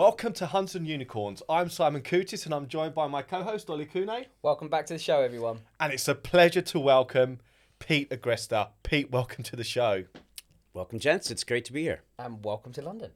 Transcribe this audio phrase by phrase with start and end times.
[0.00, 1.42] Welcome to Hunters and Unicorns.
[1.46, 4.24] I'm Simon Kutis and I'm joined by my co host, Ollie Kune.
[4.40, 5.60] Welcome back to the show, everyone.
[5.78, 7.40] And it's a pleasure to welcome
[7.80, 8.68] Pete Agresta.
[8.82, 10.04] Pete, welcome to the show.
[10.72, 11.30] Welcome, gents.
[11.30, 12.00] It's great to be here.
[12.18, 13.10] And welcome to London.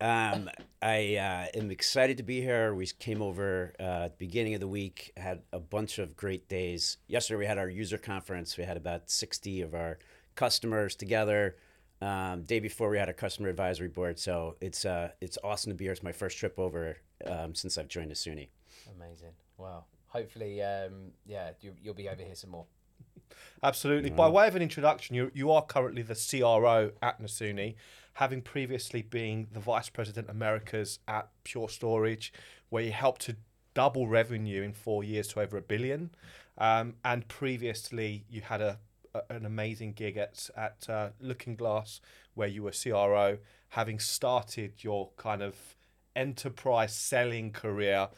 [0.00, 0.48] Um,
[0.80, 2.74] I uh, am excited to be here.
[2.74, 6.48] We came over uh, at the beginning of the week, had a bunch of great
[6.48, 6.96] days.
[7.08, 8.56] Yesterday, we had our user conference.
[8.56, 9.98] We had about 60 of our
[10.34, 11.56] customers together.
[12.00, 14.18] Um, day before, we had a customer advisory board.
[14.18, 15.92] So it's uh, it's awesome to be here.
[15.92, 16.96] It's my first trip over
[17.26, 18.48] um, since I've joined Nasuni.
[18.96, 19.32] Amazing.
[19.58, 19.84] Wow.
[20.08, 22.66] Hopefully, um, yeah, you, you'll be over here some more.
[23.62, 24.10] Absolutely.
[24.10, 27.74] By way of an introduction, you, you are currently the CRO at Nasuni,
[28.14, 32.32] having previously been the Vice President Americas at Pure Storage,
[32.68, 33.36] where you helped to
[33.74, 36.10] double revenue in four years to over a billion.
[36.58, 38.78] Um, and previously, you had a, a
[39.30, 42.00] an amazing gig at, at uh, Looking Glass,
[42.34, 43.38] where you were CRO,
[43.70, 45.56] having started your kind of
[46.14, 48.08] enterprise selling career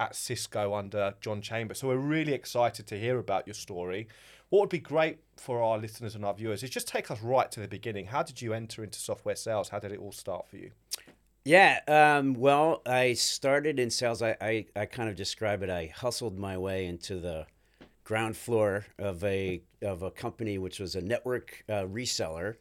[0.00, 1.78] at Cisco under John Chambers.
[1.78, 4.08] So we're really excited to hear about your story.
[4.48, 7.50] What would be great for our listeners and our viewers is just take us right
[7.52, 8.06] to the beginning.
[8.06, 9.70] How did you enter into software sales?
[9.70, 10.72] How did it all start for you?
[11.44, 14.22] Yeah, um, well, I started in sales.
[14.22, 15.70] I, I, I kind of describe it.
[15.70, 17.46] I hustled my way into the
[18.04, 22.56] ground floor of a of a company which was a network uh, reseller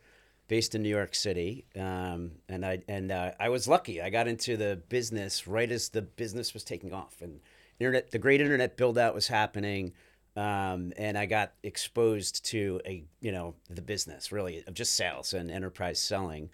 [0.48, 4.02] based in New York City, um, and I and uh, I was lucky.
[4.02, 7.40] I got into the business right as the business was taking off, and
[7.80, 9.94] internet, the great internet build out was happening,
[10.36, 15.34] um, and I got exposed to a you know the business really of just sales
[15.34, 16.50] and enterprise selling.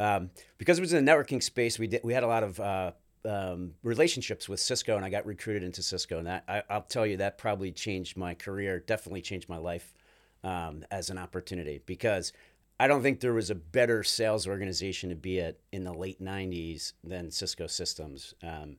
[0.00, 2.58] Um, because it was in the networking space, we did we had a lot of
[2.58, 2.92] uh,
[3.24, 7.06] um, relationships with Cisco, and I got recruited into Cisco, and that I, will tell
[7.06, 9.94] you that probably changed my career, definitely changed my life
[10.42, 12.32] um, as an opportunity because
[12.78, 16.22] I don't think there was a better sales organization to be at in the late
[16.22, 18.34] '90s than Cisco Systems.
[18.42, 18.76] Um,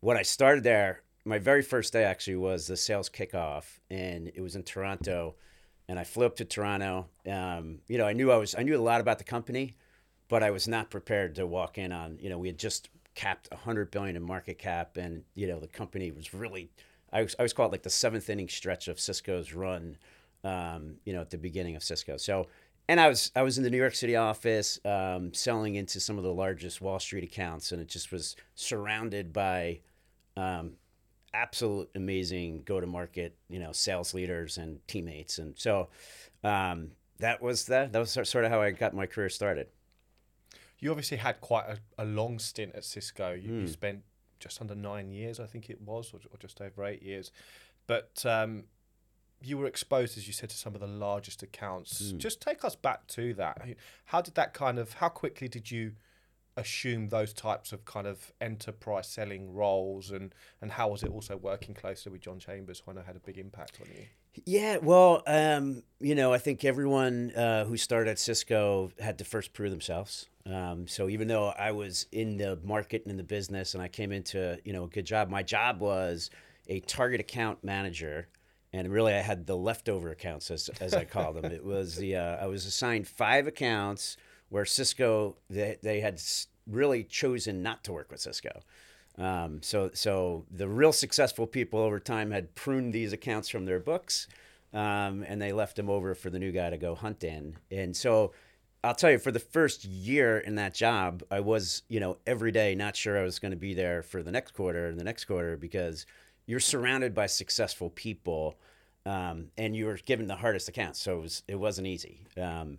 [0.00, 4.40] when I started there, my very first day actually was the sales kickoff, and it
[4.40, 5.36] was in Toronto,
[5.88, 7.08] and I flew up to Toronto.
[7.30, 9.76] Um, you know, I knew I was I knew a lot about the company,
[10.28, 12.18] but I was not prepared to walk in on.
[12.20, 12.88] You know, we had just
[13.20, 16.70] capped 100 billion in market cap and you know the company was really
[17.12, 19.98] I was, I was called like the seventh inning stretch of Cisco's run
[20.42, 22.16] um, you know at the beginning of Cisco.
[22.16, 22.46] So
[22.88, 26.16] and I was I was in the New York City office um, selling into some
[26.16, 29.80] of the largest Wall Street accounts and it just was surrounded by
[30.38, 30.72] um,
[31.34, 35.38] absolute amazing go to market you know sales leaders and teammates.
[35.38, 35.88] And so
[36.42, 39.66] um, that was that that was sort of how I got my career started
[40.80, 43.32] you obviously had quite a, a long stint at Cisco.
[43.32, 43.54] You, mm.
[43.54, 43.66] you, hmm.
[43.66, 44.02] spent
[44.38, 47.30] just under nine years, I think it was, or, or just over eight years.
[47.86, 48.64] But um,
[49.42, 52.12] you were exposed, as you said, to some of the largest accounts.
[52.12, 52.18] Mm.
[52.18, 53.60] Just take us back to that.
[54.06, 54.94] How did that kind of?
[54.94, 55.92] How quickly did you?
[56.56, 61.36] Assume those types of kind of enterprise selling roles and and how was it also
[61.36, 64.06] working closely with John Chambers who I know had a big impact on you?
[64.46, 69.24] Yeah, well, um, you know, I think everyone uh, who started at Cisco had to
[69.24, 70.28] first prove themselves.
[70.46, 73.88] Um, so even though I was in the market and in the business, and I
[73.88, 76.30] came into you know a good job, my job was
[76.68, 78.28] a target account manager,
[78.72, 81.46] and really I had the leftover accounts as as I call them.
[81.46, 84.16] it was the uh, I was assigned five accounts
[84.50, 86.20] where Cisco they they had
[86.66, 88.60] really chosen not to work with Cisco.
[89.18, 93.80] Um, so so the real successful people over time had pruned these accounts from their
[93.80, 94.28] books,
[94.72, 97.96] um, and they left them over for the new guy to go hunt in, and
[97.96, 98.32] so
[98.82, 102.50] I'll tell you, for the first year in that job, I was, you know, every
[102.50, 105.04] day not sure I was going to be there for the next quarter and the
[105.04, 106.06] next quarter because
[106.46, 108.58] you're surrounded by successful people,
[109.04, 112.24] um, and you were given the hardest accounts, so it was it wasn't easy.
[112.40, 112.78] Um,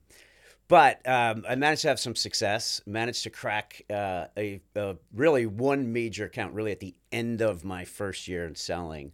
[0.72, 2.80] but um, I managed to have some success.
[2.86, 7.66] Managed to crack uh, a, a, really one major account, really at the end of
[7.66, 9.12] my first year in selling,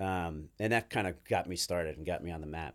[0.00, 2.74] um, and that kind of got me started and got me on the map.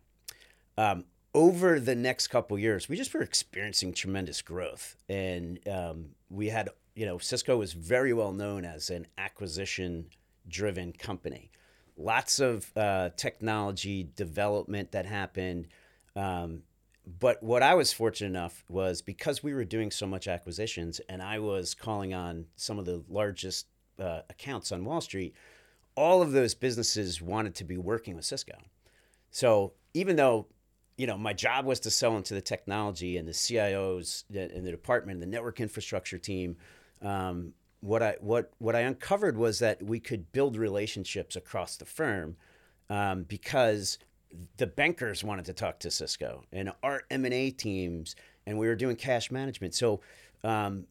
[0.77, 1.03] Um,
[1.33, 6.69] over the next couple years, we just were experiencing tremendous growth, and um, we had
[6.95, 10.05] you know Cisco was very well known as an acquisition
[10.47, 11.51] driven company.
[11.97, 15.67] Lots of uh, technology development that happened.
[16.15, 16.63] Um,
[17.05, 21.21] but what I was fortunate enough was because we were doing so much acquisitions, and
[21.21, 23.67] I was calling on some of the largest
[23.99, 25.35] uh, accounts on Wall Street.
[25.95, 28.57] All of those businesses wanted to be working with Cisco.
[29.29, 30.47] So even though
[30.97, 34.69] you know, my job was to sell into the technology and the CIOs and the
[34.69, 36.57] department, the network infrastructure team.
[37.01, 41.85] Um, what I what what I uncovered was that we could build relationships across the
[41.85, 42.35] firm
[42.89, 43.97] um, because
[44.57, 48.67] the bankers wanted to talk to Cisco and our M and A teams, and we
[48.67, 49.73] were doing cash management.
[49.75, 50.01] So
[50.43, 50.85] um,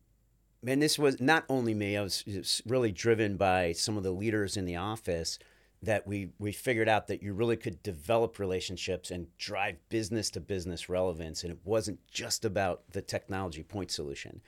[0.67, 1.97] and this was not only me.
[1.97, 5.39] I was, really driven by some of the leaders in the office
[5.83, 10.41] that we we figured out that you really could develop relationships and drive business to
[10.41, 14.43] business relevance, and it wasn't just about the technology point solution.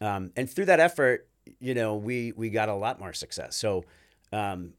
[0.00, 1.26] Um, and through that effort,
[1.58, 3.56] you know, we we got a lot more success.
[3.56, 3.84] So.
[4.30, 4.74] Um,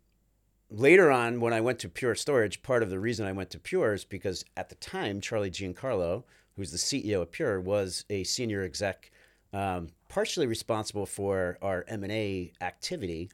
[0.70, 3.60] later on, when I went to Pure Storage, part of the reason I went to
[3.60, 6.24] Pure is because at the time, Charlie Giancarlo,
[6.56, 9.12] who's the CEO of Pure, was a senior exec,
[9.54, 13.30] um, partially responsible for our M and A activity,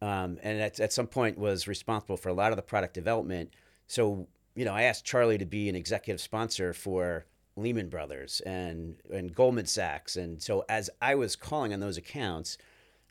[0.00, 3.52] um, and at, at some point was responsible for a lot of the product development.
[3.86, 8.96] So you know, I asked Charlie to be an executive sponsor for Lehman Brothers and
[9.12, 12.58] and Goldman Sachs, and so as I was calling on those accounts.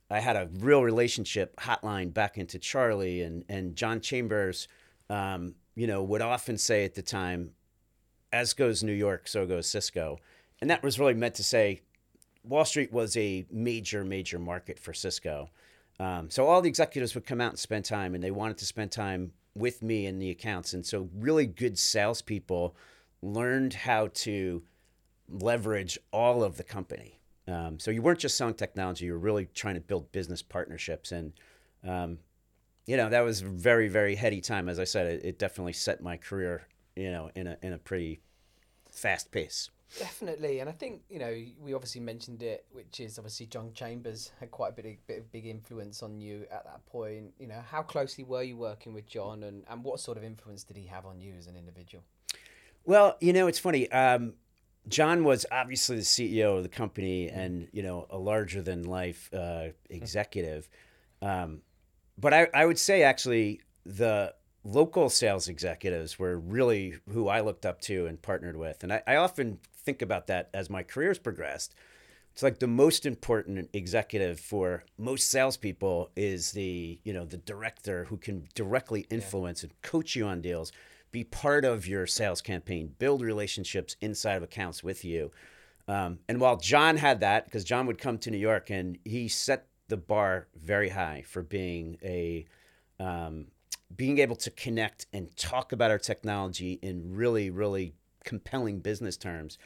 [0.09, 4.67] I had a real relationship hotline back into Charlie and and John Chambers.
[5.09, 7.51] Um, you know, would often say at the time,
[8.31, 10.19] "As goes New York, so goes Cisco,"
[10.61, 11.81] and that was really meant to say
[12.43, 15.49] Wall Street was a major, major market for Cisco.
[15.99, 18.65] Um, so all the executives would come out and spend time, and they wanted to
[18.65, 20.73] spend time with me in the accounts.
[20.73, 22.75] And so, really good salespeople
[23.21, 24.63] learned how to
[25.29, 27.14] leverage all of the company.
[27.47, 31.11] Um, so you weren't just selling technology; you were really trying to build business partnerships,
[31.11, 31.33] and
[31.87, 32.19] um,
[32.85, 34.67] you know that was a very, very heady time.
[34.67, 37.77] As I said, it, it definitely set my career, you know, in a in a
[37.77, 38.21] pretty
[38.91, 39.69] fast pace.
[39.99, 44.31] Definitely, and I think you know we obviously mentioned it, which is obviously John Chambers
[44.39, 47.33] had quite a bit of, bit of big influence on you at that point.
[47.39, 50.63] You know, how closely were you working with John, and and what sort of influence
[50.63, 52.03] did he have on you as an individual?
[52.83, 53.91] Well, you know, it's funny.
[53.91, 54.33] Um,
[54.87, 59.29] John was obviously the CEO of the company and you know a larger than life
[59.33, 60.69] uh, executive,
[61.21, 61.61] um,
[62.17, 64.33] but I, I would say actually the
[64.63, 69.01] local sales executives were really who I looked up to and partnered with, and I,
[69.07, 71.73] I often think about that as my career's progressed.
[72.33, 78.05] It's like the most important executive for most salespeople is the you know the director
[78.05, 79.69] who can directly influence yeah.
[79.69, 80.71] and coach you on deals
[81.15, 85.31] be part of your sales campaign, build relationships inside of accounts with you.
[85.87, 89.29] Um, and while John had that, because John would come to New York and he
[89.29, 92.43] set the bar very high for being a
[92.99, 93.47] um,
[93.95, 97.93] being able to connect and talk about our technology in really, really
[98.25, 99.57] compelling business terms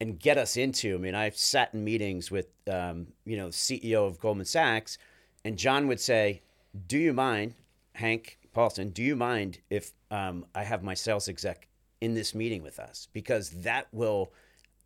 [0.00, 0.94] and get us into.
[0.94, 4.96] I mean, I've sat in meetings with um, you know CEO of Goldman Sachs,
[5.44, 6.40] and John would say,
[6.86, 7.52] "Do you mind,
[7.92, 8.90] Hank Paulson?
[8.90, 11.68] Do you mind if um, I have my sales exec
[12.00, 14.32] in this meeting with us because that will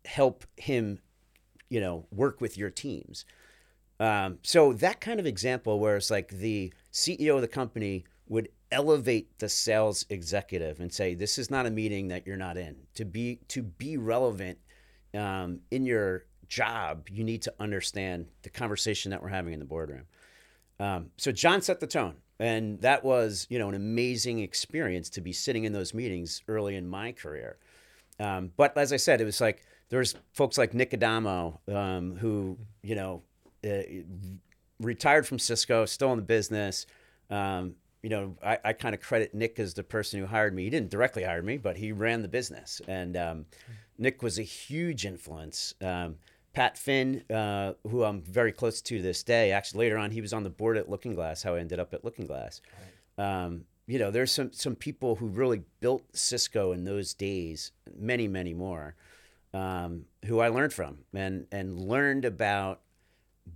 [0.05, 0.99] help him,
[1.69, 3.25] you know, work with your teams.
[3.99, 8.47] Um, so that kind of example where it's like the CEO of the company would
[8.71, 12.77] elevate the sales executive and say, "This is not a meeting that you're not in.
[12.95, 14.59] To be to be relevant
[15.13, 19.65] um, in your job, you need to understand the conversation that we're having in the
[19.65, 20.05] boardroom."
[20.79, 25.21] Um, so John set the tone and that was you know an amazing experience to
[25.21, 27.57] be sitting in those meetings early in my career.
[28.19, 32.57] Um, but as i said it was like there's folks like nick adamo um, who
[32.81, 33.21] you know
[33.65, 33.81] uh,
[34.79, 36.85] retired from cisco still in the business.
[37.29, 40.63] Um, you know i, I kind of credit nick as the person who hired me.
[40.63, 42.81] He didn't directly hire me but he ran the business.
[42.87, 43.45] And um,
[43.97, 45.73] nick was a huge influence.
[45.81, 46.15] Um,
[46.59, 49.53] Pat Finn, uh, who I'm very close to this day.
[49.53, 51.41] Actually, later on, he was on the board at Looking Glass.
[51.41, 52.59] How I ended up at Looking Glass.
[53.17, 53.45] Right.
[53.45, 57.71] Um, you know, there's some some people who really built Cisco in those days.
[57.97, 58.95] Many, many more,
[59.53, 62.81] um, who I learned from and and learned about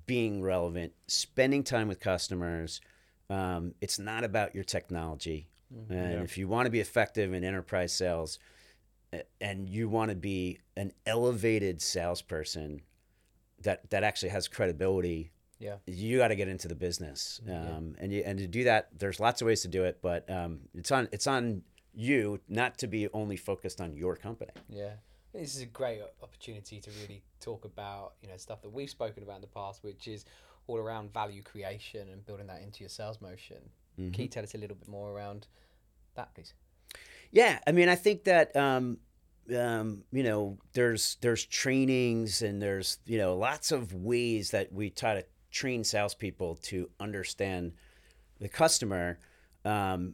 [0.06, 2.80] being relevant, spending time with customers.
[3.30, 5.92] Um, it's not about your technology, mm-hmm.
[5.92, 6.24] and yeah.
[6.24, 8.40] if you want to be effective in enterprise sales,
[9.42, 12.82] and you want to be an elevated salesperson
[13.64, 15.32] that that actually has credibility
[15.64, 15.76] yeah.
[15.86, 17.40] you got to get into the business.
[17.48, 18.04] Um, yeah.
[18.04, 20.60] and you, and to do that there's lots of ways to do it but um,
[20.74, 24.52] it's on it's on you not to be only focused on your company.
[24.70, 24.94] Yeah.
[25.34, 29.24] This is a great opportunity to really talk about you know stuff that we've spoken
[29.24, 30.26] about in the past which is
[30.68, 33.58] all around value creation and building that into your sales motion.
[34.00, 34.12] Mm-hmm.
[34.12, 35.48] can you tell us a little bit more around
[36.16, 36.54] that please?
[37.32, 38.98] Yeah i mean i think that um,
[39.56, 44.90] um, you know, there's there's trainings and there's you know lots of ways that we
[44.90, 47.74] try to train salespeople to understand
[48.40, 49.20] the customer,
[49.66, 50.14] um,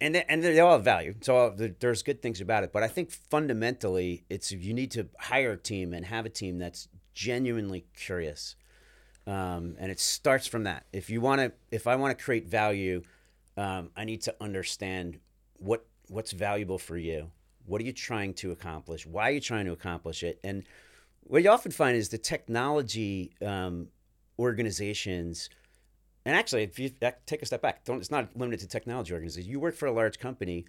[0.00, 1.14] and they, and they all have value.
[1.20, 5.52] So there's good things about it, but I think fundamentally, it's you need to hire
[5.52, 8.56] a team and have a team that's genuinely curious,
[9.26, 10.86] um, and it starts from that.
[10.92, 13.02] If you want to, if I want to create value,
[13.56, 15.20] um, I need to understand
[15.58, 17.30] what what's valuable for you
[17.66, 19.06] what are you trying to accomplish?
[19.06, 20.38] Why are you trying to accomplish it?
[20.44, 20.64] And
[21.22, 23.88] what you often find is the technology um,
[24.38, 25.48] organizations,
[26.26, 26.90] and actually, if you
[27.26, 29.48] take a step back, don't, it's not limited to technology organizations.
[29.48, 30.64] You work for a large company.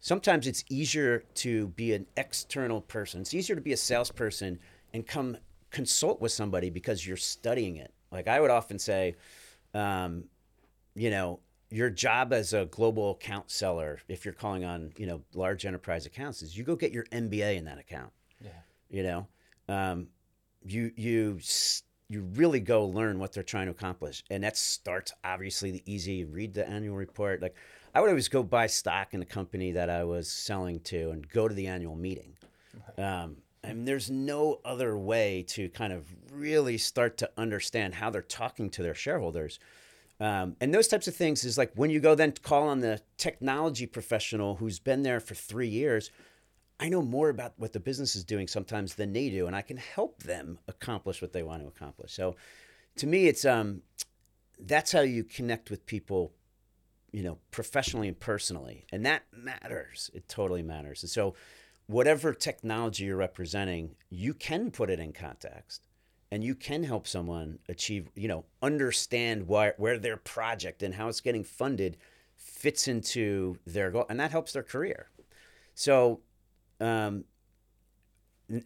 [0.00, 3.20] Sometimes it's easier to be an external person.
[3.20, 4.58] It's easier to be a salesperson
[4.92, 5.36] and come
[5.70, 7.92] consult with somebody because you're studying it.
[8.10, 9.14] Like I would often say,
[9.74, 10.24] um,
[10.94, 15.22] you know, your job as a global account seller, if you're calling on you know
[15.34, 18.12] large enterprise accounts, is you go get your MBA in that account.
[18.40, 18.50] Yeah.
[18.88, 19.26] You know,
[19.68, 20.08] um,
[20.64, 21.40] you you
[22.08, 26.24] you really go learn what they're trying to accomplish, and that starts obviously the easy.
[26.24, 27.42] Read the annual report.
[27.42, 27.56] Like
[27.94, 31.28] I would always go buy stock in the company that I was selling to, and
[31.28, 32.36] go to the annual meeting.
[32.98, 33.04] Right.
[33.04, 38.22] Um, and there's no other way to kind of really start to understand how they're
[38.22, 39.58] talking to their shareholders
[40.18, 43.00] um, and those types of things is like when you go then call on the
[43.18, 46.10] technology professional who's been there for three years.
[46.78, 49.62] I know more about what the business is doing sometimes than they do, and I
[49.62, 52.12] can help them accomplish what they want to accomplish.
[52.12, 52.36] So,
[52.96, 53.80] to me, it's um,
[54.58, 56.32] that's how you connect with people,
[57.12, 60.10] you know, professionally and personally, and that matters.
[60.12, 61.02] It totally matters.
[61.02, 61.34] And so,
[61.86, 65.85] whatever technology you're representing, you can put it in context
[66.30, 71.08] and you can help someone achieve, you know, understand why, where their project and how
[71.08, 71.96] it's getting funded
[72.36, 75.08] fits into their goal, and that helps their career.
[75.74, 76.20] So,
[76.80, 77.24] um,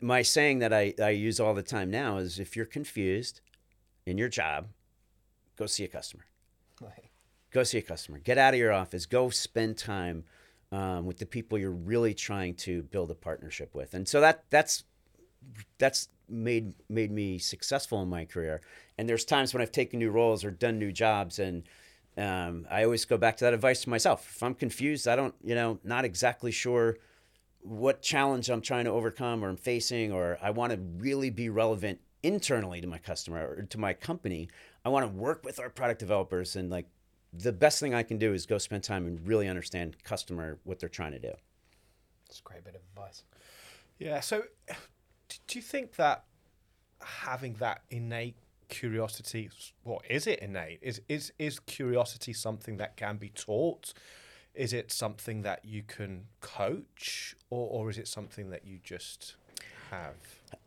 [0.01, 3.41] my saying that I, I use all the time now is if you're confused
[4.05, 4.69] in your job,
[5.57, 6.27] go see a customer.
[6.81, 7.11] Right.
[7.51, 8.19] Go see a customer.
[8.19, 9.07] Get out of your office.
[9.07, 10.25] Go spend time
[10.73, 13.95] um, with the people you're really trying to build a partnership with.
[13.95, 14.85] And so that that's
[15.79, 18.61] that's made made me successful in my career.
[18.99, 21.65] And there's times when I've taken new roles or done new jobs, and
[22.17, 24.27] um, I always go back to that advice to myself.
[24.35, 26.99] If I'm confused, I don't, you know, not exactly sure
[27.63, 31.49] what challenge I'm trying to overcome or I'm facing, or I want to really be
[31.49, 34.49] relevant internally to my customer or to my company.
[34.85, 36.87] I want to work with our product developers and like
[37.33, 40.81] the best thing I can do is go spend time and really understand customer what
[40.81, 41.33] they're trying to do.
[42.27, 43.25] That's a great bit of advice.
[43.99, 44.21] Yeah.
[44.21, 44.43] So
[45.47, 46.25] do you think that
[47.01, 48.37] having that innate
[48.69, 49.51] curiosity,
[49.83, 50.79] what is it innate?
[50.83, 53.93] Is is is curiosity something that can be taught?
[54.55, 59.37] Is it something that you can coach, or or is it something that you just
[59.91, 60.15] have?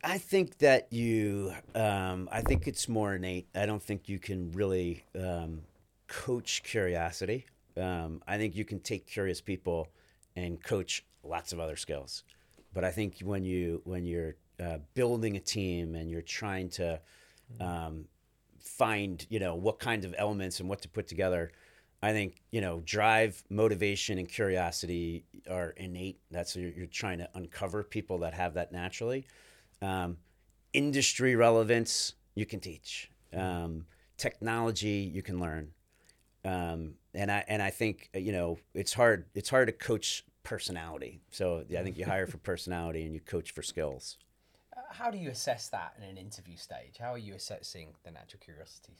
[0.02, 3.48] I think that you, um, I think it's more innate.
[3.54, 5.62] I don't think you can really um,
[6.08, 7.46] coach curiosity.
[7.76, 9.88] Um, I think you can take curious people
[10.36, 12.22] and coach lots of other skills.
[12.72, 17.00] But I think when you when you're uh, building a team and you're trying to
[17.60, 18.04] um,
[18.60, 21.52] find you know what kinds of elements and what to put together
[22.02, 26.18] i think you know drive motivation and curiosity are innate.
[26.30, 29.26] That's you're, you're trying to uncover people that have that naturally.
[29.82, 30.16] Um,
[30.72, 33.10] industry relevance you can teach.
[33.32, 35.70] Um, technology you can learn.
[36.44, 41.20] Um, and i and i think you know it's hard it's hard to coach personality.
[41.30, 44.18] So i think you hire for personality and you coach for skills
[44.90, 46.96] how do you assess that in an interview stage?
[46.98, 48.94] How are you assessing the natural curiosity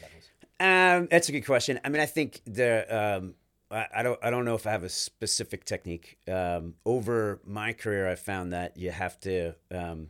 [0.00, 0.30] levels?
[0.58, 1.80] Um, that's a good question.
[1.84, 2.86] I mean, I think the
[3.18, 3.34] um,
[3.70, 6.18] I, I, don't I don't know if I have a specific technique.
[6.28, 10.08] Um, over my career, I've found that you have to um,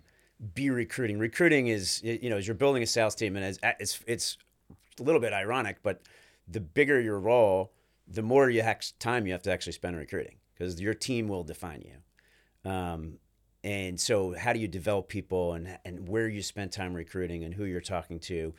[0.54, 1.18] be recruiting.
[1.18, 4.38] Recruiting is you know as you're building a sales team, and as it's it's
[5.00, 6.02] a little bit ironic, but
[6.48, 7.72] the bigger your role,
[8.06, 11.44] the more you have time you have to actually spend recruiting because your team will
[11.44, 12.70] define you.
[12.70, 13.18] Um,
[13.66, 17.52] and so, how do you develop people and, and where you spend time recruiting and
[17.52, 18.54] who you're talking to?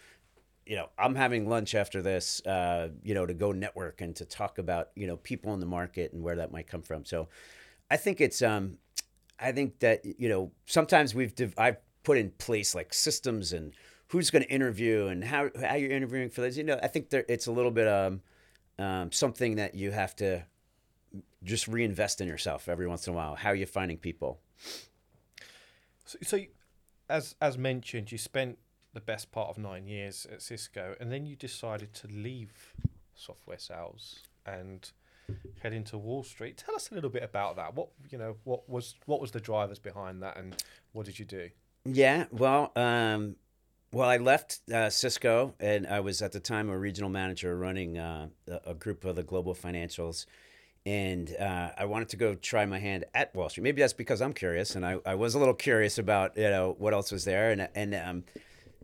[0.66, 4.26] You know, I'm having lunch after this, uh, you know, to go network and to
[4.26, 7.06] talk about, you know, people in the market and where that might come from.
[7.06, 7.30] So
[7.90, 8.80] I think it's, um,
[9.40, 13.74] I think that, you know, sometimes we've, div- I've put in place like systems and
[14.10, 16.58] who's going to interview and how, how you're interviewing for this.
[16.58, 18.20] You know, I think there, it's a little bit um,
[18.78, 20.44] um, something that you have to
[21.46, 23.36] just reinvest in yourself every once in a while.
[23.36, 24.42] How are you finding people?
[26.08, 26.40] So, so
[27.10, 28.58] as as mentioned, you spent
[28.94, 32.74] the best part of nine years at Cisco, and then you decided to leave
[33.14, 34.90] software sales and
[35.62, 36.58] head into Wall Street.
[36.58, 37.76] Tell us a little bit about that.
[37.76, 40.56] What you know, what was what was the drivers behind that, and
[40.94, 41.50] what did you do?
[41.86, 43.36] Yeah, well, um,
[43.92, 47.98] well, I left uh, Cisco, and I was at the time a regional manager running
[47.98, 48.28] uh,
[48.66, 50.26] a group of the global financials
[50.86, 53.64] and uh, I wanted to go try my hand at Wall Street.
[53.64, 56.76] Maybe that's because I'm curious, and I, I was a little curious about you know
[56.78, 58.24] what else was there, and and um,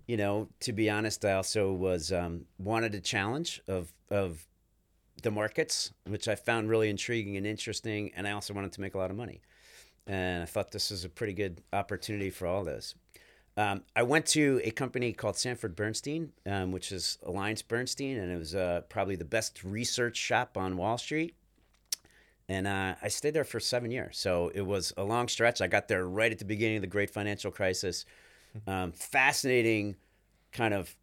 [0.07, 4.45] you know to be honest, I also was um, wanted a challenge of of
[5.21, 8.95] the markets, which I found really intriguing and interesting, and I also wanted to make
[8.95, 9.41] a lot of money,
[10.07, 12.95] and I thought this was a pretty good opportunity for all this.
[13.55, 18.31] Um, I went to a company called Sanford Bernstein, um, which is Alliance Bernstein, and
[18.31, 21.35] it was uh, probably the best research shop on Wall Street.
[22.49, 24.17] And uh, I stayed there for seven years.
[24.17, 25.61] So it was a long stretch.
[25.61, 28.05] I got there right at the beginning of the great financial crisis.
[28.67, 29.95] Um, fascinating
[30.51, 30.95] kind of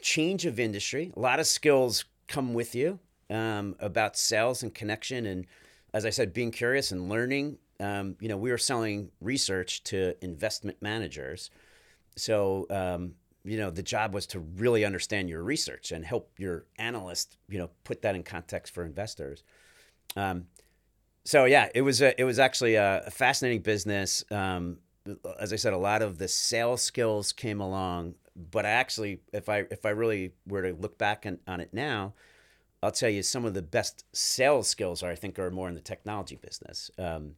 [0.00, 1.12] change of industry.
[1.16, 5.26] A lot of skills come with you um, about sales and connection.
[5.26, 5.46] And
[5.94, 10.14] as I said, being curious and learning um, you know, we were selling research to
[10.24, 11.50] investment managers.
[12.16, 16.66] So, um, you know, the job was to really understand your research and help your
[16.76, 19.42] analyst, you know, put that in context for investors.
[20.16, 20.46] Um,
[21.24, 24.24] so yeah, it was a, it was actually a, fascinating business.
[24.30, 24.78] Um,
[25.38, 29.48] as I said, a lot of the sales skills came along, but I actually, if
[29.48, 32.14] I if I really were to look back on, on it now,
[32.82, 35.74] I'll tell you some of the best sales skills are I think are more in
[35.74, 36.90] the technology business.
[36.98, 37.36] Um,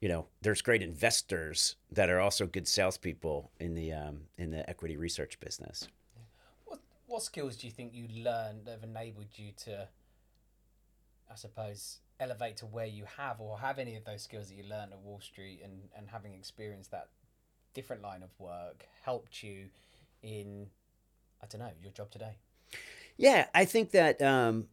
[0.00, 4.68] you know, there's great investors that are also good salespeople in the um, in the
[4.68, 5.88] equity research business.
[6.64, 9.88] What what skills do you think you learned that have enabled you to,
[11.30, 14.64] I suppose, elevate to where you have, or have any of those skills that you
[14.64, 17.08] learned at Wall Street and and having experienced that
[17.74, 19.66] different line of work helped you
[20.22, 20.66] in,
[21.42, 22.36] I don't know, your job today?
[23.16, 24.66] Yeah, I think that um,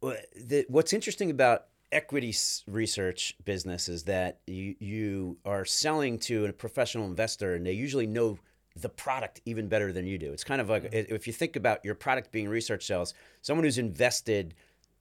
[0.00, 2.34] the, what's interesting about equity
[2.66, 8.06] research business is that you, you are selling to a professional investor and they usually
[8.06, 8.38] know
[8.76, 10.32] the product even better than you do.
[10.32, 11.14] It's kind of like mm-hmm.
[11.14, 14.54] if you think about your product being research sales, someone who's invested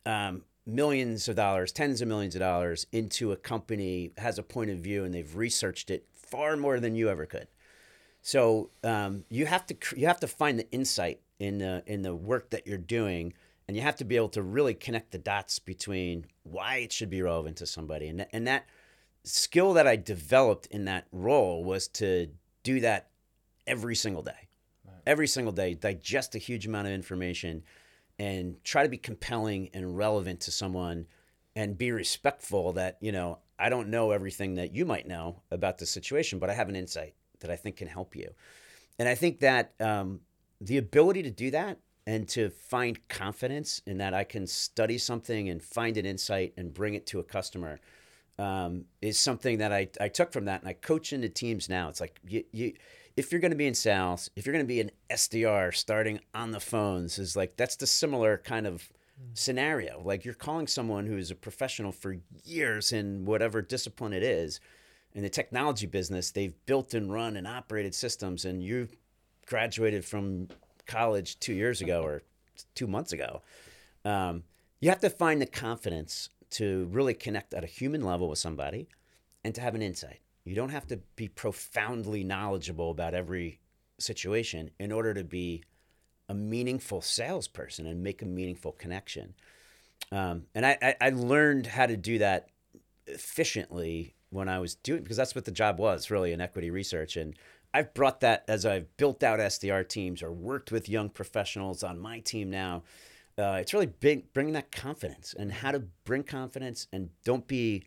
[0.05, 4.69] um, millions of dollars, tens of millions of dollars into a company has a point
[4.71, 7.47] of view and they've researched it far more than you ever could.
[8.21, 12.15] So um, you have to you have to find the insight in the in the
[12.15, 13.33] work that you're doing
[13.67, 17.09] and you have to be able to really connect the dots between why it should
[17.09, 18.65] be relevant to somebody and, and that
[19.23, 22.27] skill that i developed in that role was to
[22.63, 23.09] do that
[23.67, 24.47] every single day
[24.85, 25.01] right.
[25.05, 27.63] every single day digest a huge amount of information
[28.19, 31.07] and try to be compelling and relevant to someone
[31.55, 35.77] and be respectful that you know i don't know everything that you might know about
[35.77, 38.29] the situation but i have an insight that i think can help you
[38.99, 40.19] and i think that um,
[40.61, 41.79] the ability to do that
[42.09, 46.73] and to find confidence in that I can study something and find an insight and
[46.73, 47.79] bring it to a customer
[48.39, 51.87] um, is something that I, I took from that and I coach into teams now.
[51.87, 52.73] It's like you, you
[53.17, 56.19] if you're going to be in sales, if you're going to be an SDR starting
[56.33, 58.89] on the phones, is like that's the similar kind of
[59.21, 59.37] mm.
[59.37, 60.01] scenario.
[60.03, 64.59] Like you're calling someone who is a professional for years in whatever discipline it is.
[65.13, 68.87] In the technology business, they've built and run and operated systems, and you
[69.47, 70.47] graduated from
[70.85, 72.21] college two years ago or
[72.75, 73.41] two months ago.
[74.05, 74.43] Um,
[74.79, 78.87] you have to find the confidence to really connect at a human level with somebody
[79.43, 80.19] and to have an insight.
[80.45, 83.59] You don't have to be profoundly knowledgeable about every
[83.99, 85.63] situation in order to be
[86.29, 89.33] a meaningful salesperson and make a meaningful connection.
[90.11, 92.49] Um, and I, I, I learned how to do that
[93.07, 97.17] efficiently when I was doing because that's what the job was really in equity research.
[97.17, 97.35] And
[97.73, 101.99] I've brought that as I've built out SDR teams or worked with young professionals on
[101.99, 102.83] my team now.
[103.37, 107.83] Uh, it's really big, bringing that confidence and how to bring confidence and don't be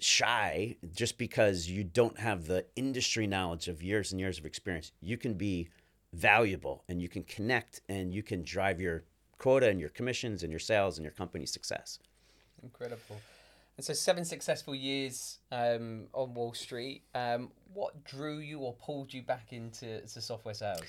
[0.00, 4.92] shy just because you don't have the industry knowledge of years and years of experience.
[5.00, 5.68] You can be
[6.12, 9.04] valuable and you can connect and you can drive your
[9.38, 11.98] quota and your commissions and your sales and your company's success.
[12.62, 13.20] Incredible.
[13.76, 17.02] And so, seven successful years um, on Wall Street.
[17.14, 20.84] Um, what drew you or pulled you back into to software sales?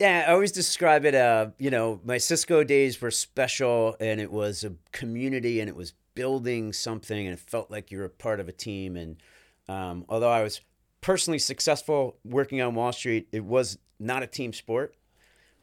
[0.00, 1.14] Yeah, I always describe it.
[1.14, 5.76] Uh, you know, my Cisco days were special, and it was a community, and it
[5.76, 8.96] was building something, and it felt like you were part of a team.
[8.96, 9.16] And
[9.68, 10.60] um, although I was
[11.00, 14.94] personally successful working on Wall Street, it was not a team sport.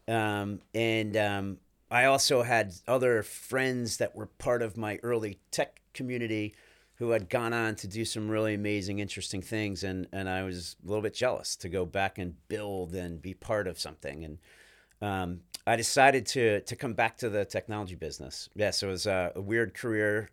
[0.08, 1.58] Um, and um,
[1.90, 6.56] I also had other friends that were part of my early tech community
[6.96, 10.76] who had gone on to do some really amazing, interesting things, and and I was
[10.84, 14.38] a little bit jealous to go back and build and be part of something, and
[15.02, 18.50] um, I decided to to come back to the technology business.
[18.56, 20.32] Yes, it was a, a weird career,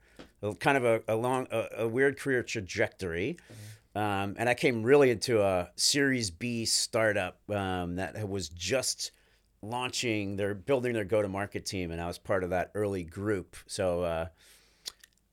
[0.60, 3.36] kind of a, a long, a, a, weird career trajectory.
[3.52, 3.98] Mm-hmm.
[3.98, 9.10] Um, and I came really into a Series B startup um, that was just
[9.60, 10.36] launching.
[10.36, 13.56] They're building their go-to-market team, and I was part of that early group.
[13.66, 14.26] So uh,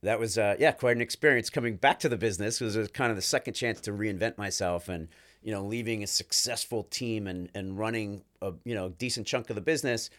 [0.02, 2.60] that was uh, yeah quite an experience coming back to the business.
[2.60, 5.08] It was kind of the second chance to reinvent myself and
[5.46, 9.54] you know leaving a successful team and and running a you know decent chunk of
[9.54, 10.10] the business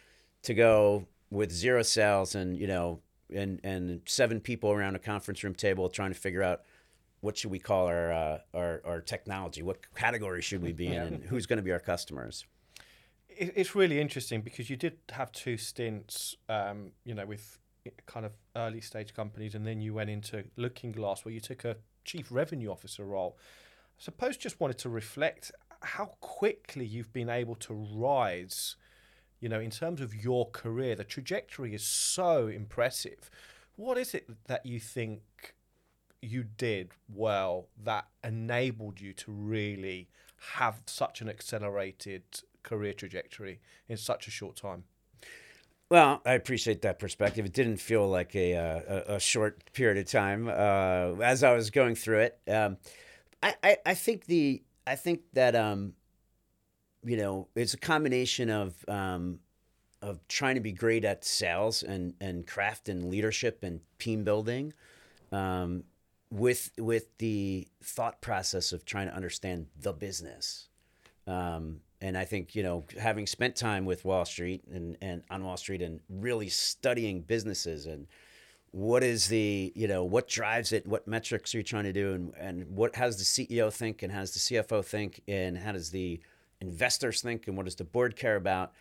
[0.41, 3.01] to go with zero sales and you know
[3.35, 6.61] and and seven people around a conference room table trying to figure out
[7.19, 9.61] what should we call our uh, our, our technology?
[9.61, 11.01] What category should we be in?
[11.01, 12.45] And who's going to be our customers?
[13.29, 17.59] It's really interesting because you did have two stints, um, you know, with
[18.05, 21.65] kind of early stage companies, and then you went into Looking Glass, where you took
[21.65, 23.37] a chief revenue officer role.
[23.97, 28.75] Suppose just wanted to reflect how quickly you've been able to rise.
[29.39, 33.29] You know, in terms of your career, the trajectory is so impressive.
[33.75, 35.21] What is it that you think
[36.21, 40.10] you did well that enabled you to really
[40.55, 42.23] have such an accelerated
[42.63, 44.83] career trajectory in such a short time?
[45.89, 47.45] Well, I appreciate that perspective.
[47.45, 51.69] It didn't feel like a uh, a, short period of time uh, as I was
[51.69, 52.39] going through it.
[52.49, 52.77] Um,
[53.41, 55.93] I, I, I think the I think that um,
[57.04, 59.39] you know it's a combination of um,
[60.02, 64.73] of trying to be great at sales and and craft and leadership and team building,
[65.32, 65.84] um,
[66.32, 70.69] with with the thought process of trying to understand the business.
[71.26, 75.43] Um, and I think you know, having spent time with Wall Street and, and on
[75.43, 78.08] Wall Street and really studying businesses and
[78.71, 82.13] what is the you know what drives it, what metrics are you trying to do,
[82.13, 85.58] and and what how does the CEO think, and how does the CFO think, and
[85.58, 86.19] how does the
[86.62, 88.73] investors think, and what does the board care about,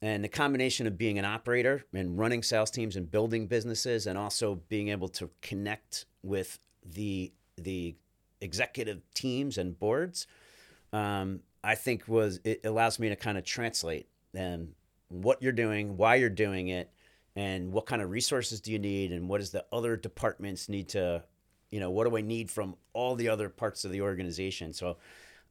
[0.00, 4.18] and the combination of being an operator and running sales teams and building businesses, and
[4.18, 7.94] also being able to connect with the the
[8.40, 10.26] executive teams and boards.
[10.92, 14.72] Um, I think was it allows me to kind of translate and
[15.08, 16.90] what you're doing, why you're doing it,
[17.36, 20.88] and what kind of resources do you need, and what does the other departments need
[20.88, 21.22] to,
[21.70, 24.72] you know, what do I need from all the other parts of the organization?
[24.72, 24.96] So,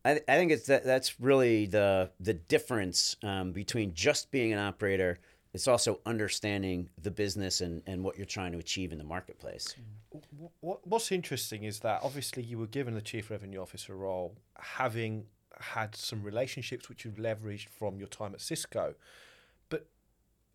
[0.04, 4.60] I, I think it's that that's really the the difference um, between just being an
[4.60, 5.20] operator.
[5.54, 9.74] It's also understanding the business and, and what you're trying to achieve in the marketplace.
[10.60, 15.28] What, what's interesting is that obviously you were given the chief revenue officer role, having
[15.58, 18.96] had some relationships which you've leveraged from your time at Cisco,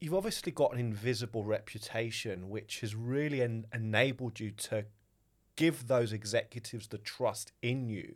[0.01, 4.87] you've obviously got an invisible reputation which has really en- enabled you to
[5.57, 8.15] give those executives the trust in you.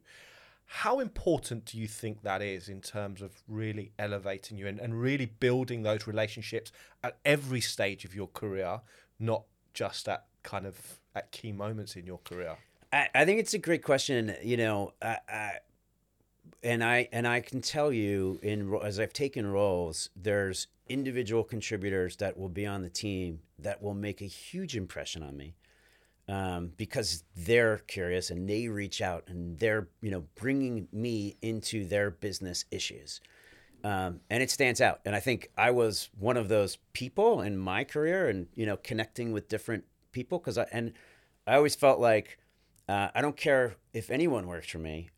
[0.66, 4.98] How important do you think that is in terms of really elevating you and, and
[4.98, 8.80] really building those relationships at every stage of your career,
[9.20, 9.42] not
[9.74, 12.56] just at kind of at key moments in your career?
[12.94, 14.34] I, I think it's a great question.
[14.42, 15.52] You know, I, I
[16.64, 22.16] and I and I can tell you in as I've taken roles, there's individual contributors
[22.16, 25.54] that will be on the team that will make a huge impression on me
[26.28, 31.86] um, because they're curious and they reach out and they're you know bringing me into
[31.86, 33.20] their business issues.
[33.84, 35.00] Um, and it stands out.
[35.04, 38.78] And I think I was one of those people in my career, and you know,
[38.78, 40.94] connecting with different people because I and
[41.46, 42.38] I always felt like
[42.88, 45.10] uh, I don't care if anyone works for me.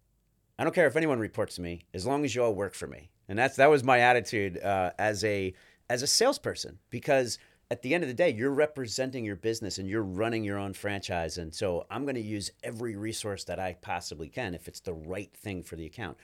[0.59, 2.87] I don't care if anyone reports to me as long as you all work for
[2.87, 3.11] me.
[3.29, 5.55] And that's that was my attitude uh, as a
[5.91, 7.39] as a salesperson because
[7.71, 10.73] at the end of the day, you're representing your business and you're running your own
[10.73, 11.37] franchise.
[11.39, 14.95] And so I'm going to use every resource that I possibly can if it's the
[14.95, 16.17] right thing for the account.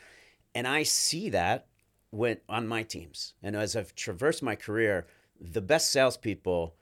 [0.54, 1.66] And I see that
[2.10, 3.34] when on my teams.
[3.42, 5.06] And as I've traversed my career,
[5.40, 6.74] the best salespeople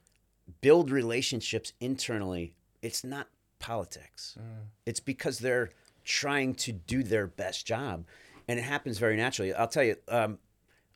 [0.61, 2.55] build relationships internally.
[2.83, 4.37] It's not politics.
[4.39, 4.67] Mm.
[4.87, 5.71] It's because they're
[6.05, 8.05] trying to do their best job,
[8.49, 9.53] and it happens very naturally.
[9.53, 10.39] I'll tell you, um,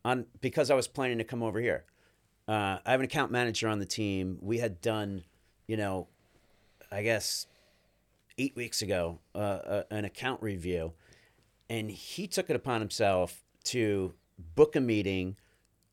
[0.04, 1.84] on because I was planning to come over here.
[2.46, 4.38] Uh, I have an account manager on the team.
[4.40, 5.24] We had done,
[5.66, 6.08] you know,
[6.92, 7.46] I guess
[8.36, 10.92] eight weeks ago, uh, uh, an account review,
[11.70, 14.12] and he took it upon himself to
[14.54, 15.36] book a meeting,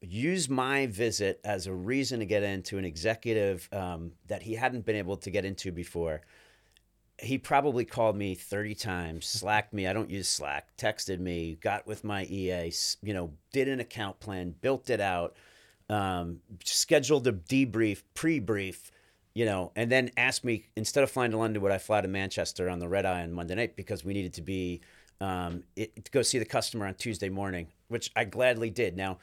[0.01, 4.85] use my visit as a reason to get into an executive um, that he hadn't
[4.85, 6.21] been able to get into before
[7.21, 9.87] he probably called me 30 times, slacked me.
[9.87, 12.71] I don't use Slack, texted me, got with my EA,
[13.03, 15.35] you know, did an account plan, built it out,
[15.89, 18.91] um, scheduled a debrief, pre brief,
[19.35, 22.07] you know, and then asked me instead of flying to London, would I fly to
[22.07, 24.81] Manchester on the red eye on Monday night because we needed to be
[25.19, 28.97] um, it, to go see the customer on Tuesday morning, which I gladly did.
[28.97, 29.19] Now,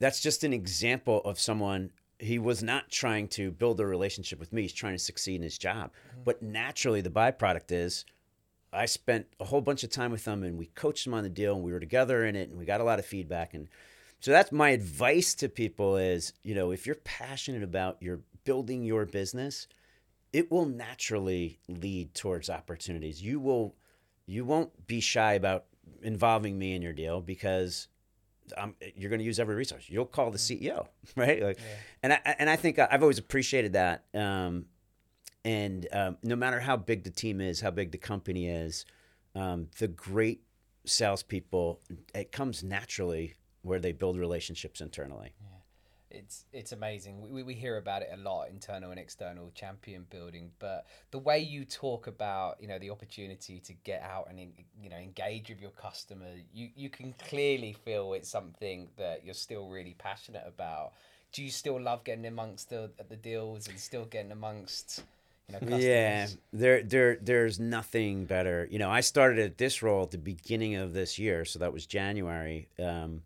[0.00, 4.52] that's just an example of someone he was not trying to build a relationship with
[4.52, 4.62] me.
[4.62, 5.90] He's trying to succeed in his job.
[5.90, 6.22] Mm-hmm.
[6.24, 8.04] But naturally, the byproduct is
[8.72, 11.30] I spent a whole bunch of time with him and we coached him on the
[11.30, 13.54] deal and we were together in it and we got a lot of feedback.
[13.54, 13.68] And
[14.20, 18.82] so that's my advice to people is, you know, if you're passionate about your building
[18.82, 19.66] your business,
[20.32, 23.22] it will naturally lead towards opportunities.
[23.22, 23.74] You will
[24.26, 25.66] you won't be shy about
[26.02, 27.88] involving me in your deal because
[28.56, 29.84] I'm, you're going to use every resource.
[29.88, 31.42] You'll call the CEO, right?
[31.42, 31.64] Like, yeah.
[32.02, 34.04] and I and I think I've always appreciated that.
[34.14, 34.66] Um,
[35.44, 38.84] and um, no matter how big the team is, how big the company is,
[39.36, 40.42] um, the great
[40.84, 41.80] salespeople,
[42.14, 45.34] it comes naturally where they build relationships internally.
[46.16, 47.30] It's it's amazing.
[47.30, 50.50] We, we hear about it a lot, internal and external champion building.
[50.58, 54.38] But the way you talk about you know the opportunity to get out and
[54.80, 59.34] you know engage with your customer, you you can clearly feel it's something that you're
[59.34, 60.92] still really passionate about.
[61.32, 65.04] Do you still love getting amongst the the deals and still getting amongst?
[65.48, 65.84] You know, customers?
[65.84, 68.66] Yeah, there, there, there's nothing better.
[68.68, 71.72] You know, I started at this role at the beginning of this year, so that
[71.72, 72.66] was January.
[72.80, 73.22] Um,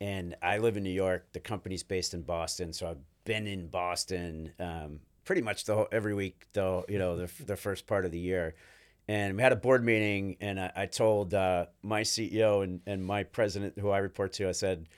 [0.00, 1.32] and I live in New York.
[1.32, 5.88] The company's based in Boston, so I've been in Boston um, pretty much the whole,
[5.92, 6.84] every week, though.
[6.88, 8.54] You know, the the first part of the year.
[9.08, 13.04] And we had a board meeting, and I, I told uh, my CEO and, and
[13.04, 14.88] my president, who I report to, I said,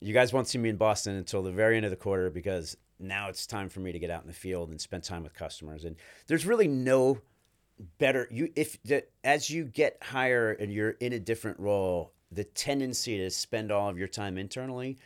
[0.00, 2.76] "You guys won't see me in Boston until the very end of the quarter because
[3.00, 5.34] now it's time for me to get out in the field and spend time with
[5.34, 5.96] customers." And
[6.28, 7.20] there's really no
[7.98, 8.78] better you if
[9.24, 13.88] as you get higher and you're in a different role the tendency to spend all
[13.88, 14.98] of your time internally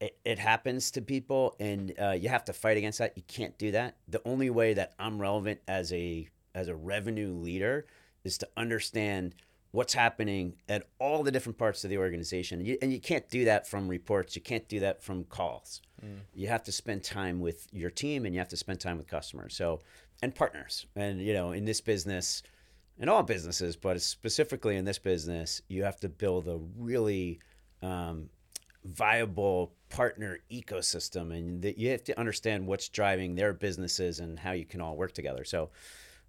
[0.00, 3.16] it, it happens to people and uh, you have to fight against that.
[3.16, 3.96] You can't do that.
[4.06, 7.86] The only way that i'm relevant as a as a revenue leader
[8.24, 9.34] is to understand
[9.70, 12.64] what's happening at all the different parts of the organization.
[12.64, 14.34] You, and you can't do that from reports.
[14.34, 15.82] You can't do that from calls.
[16.04, 16.20] Mm.
[16.32, 19.08] you have to spend time with your team and you have to spend time with
[19.08, 19.56] customers.
[19.56, 19.80] So
[20.22, 20.86] and partners.
[20.94, 22.42] And you know in this business
[22.98, 27.40] in all businesses, but specifically in this business, you have to build a really
[27.82, 28.28] um,
[28.84, 34.52] viable partner ecosystem, and that you have to understand what's driving their businesses and how
[34.52, 35.44] you can all work together.
[35.44, 35.70] So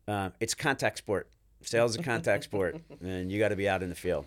[0.08, 1.30] uh, it's contact sport.
[1.62, 4.26] Sales is a contact sport, and you got to be out in the field.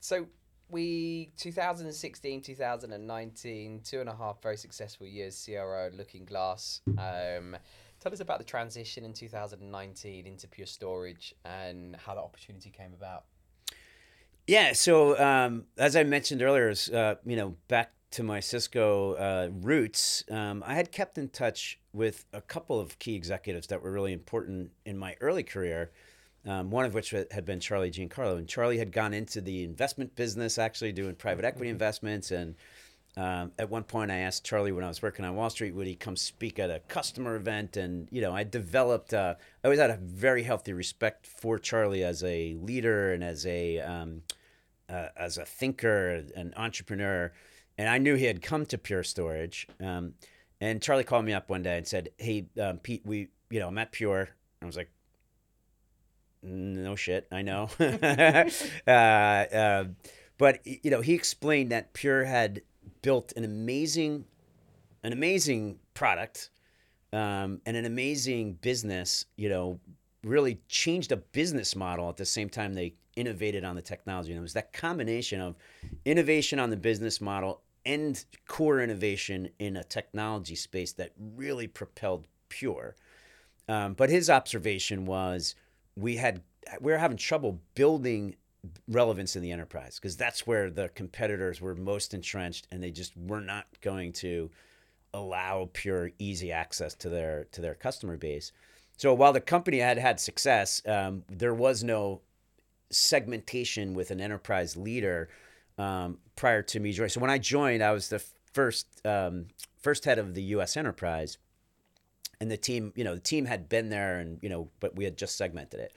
[0.00, 0.26] So
[0.70, 7.56] we 2016 2019 two and a half very successful years cro looking glass um,
[8.04, 12.92] Tell us about the transition in 2019 into Pure Storage and how that opportunity came
[12.92, 13.24] about.
[14.46, 19.48] Yeah, so um, as I mentioned earlier, uh, you know, back to my Cisco uh,
[19.54, 23.90] roots, um, I had kept in touch with a couple of key executives that were
[23.90, 25.90] really important in my early career.
[26.46, 30.14] Um, one of which had been Charlie Giancarlo, and Charlie had gone into the investment
[30.14, 32.54] business, actually doing private equity investments, and
[33.16, 35.86] um, at one point, I asked Charlie when I was working on Wall Street, would
[35.86, 37.76] he come speak at a customer event?
[37.76, 39.14] And you know, I developed.
[39.14, 43.46] Uh, I always had a very healthy respect for Charlie as a leader and as
[43.46, 44.22] a um,
[44.88, 47.32] uh, as a thinker, an entrepreneur.
[47.78, 49.68] And I knew he had come to Pure Storage.
[49.80, 50.14] Um,
[50.60, 53.68] and Charlie called me up one day and said, "Hey, um, Pete, we, you know,
[53.68, 54.90] I'm at Pure." I was like,
[56.42, 57.68] "No shit, I know."
[58.88, 59.84] uh, uh,
[60.36, 62.62] but you know, he explained that Pure had
[63.02, 64.24] built an amazing,
[65.02, 66.50] an amazing product,
[67.12, 69.26] um, and an amazing business.
[69.36, 69.80] You know,
[70.22, 74.30] really changed a business model at the same time they innovated on the technology.
[74.32, 75.54] And it was that combination of
[76.04, 82.26] innovation on the business model and core innovation in a technology space that really propelled
[82.48, 82.94] Pure.
[83.68, 85.56] Um, but his observation was
[85.96, 86.42] we had
[86.80, 88.36] we were having trouble building
[88.88, 93.16] relevance in the enterprise because that's where the competitors were most entrenched and they just
[93.16, 94.50] were not going to
[95.12, 98.52] allow pure easy access to their to their customer base.
[98.96, 102.20] So while the company had had success um, there was no
[102.90, 105.28] segmentation with an enterprise leader
[105.78, 107.10] um, prior to me joining.
[107.10, 108.22] So when i joined i was the
[108.52, 109.46] first um,
[109.78, 111.38] first head of the us enterprise
[112.40, 115.04] and the team you know the team had been there and you know but we
[115.04, 115.92] had just segmented it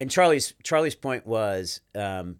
[0.00, 2.36] and Charlie's Charlie's point was, um,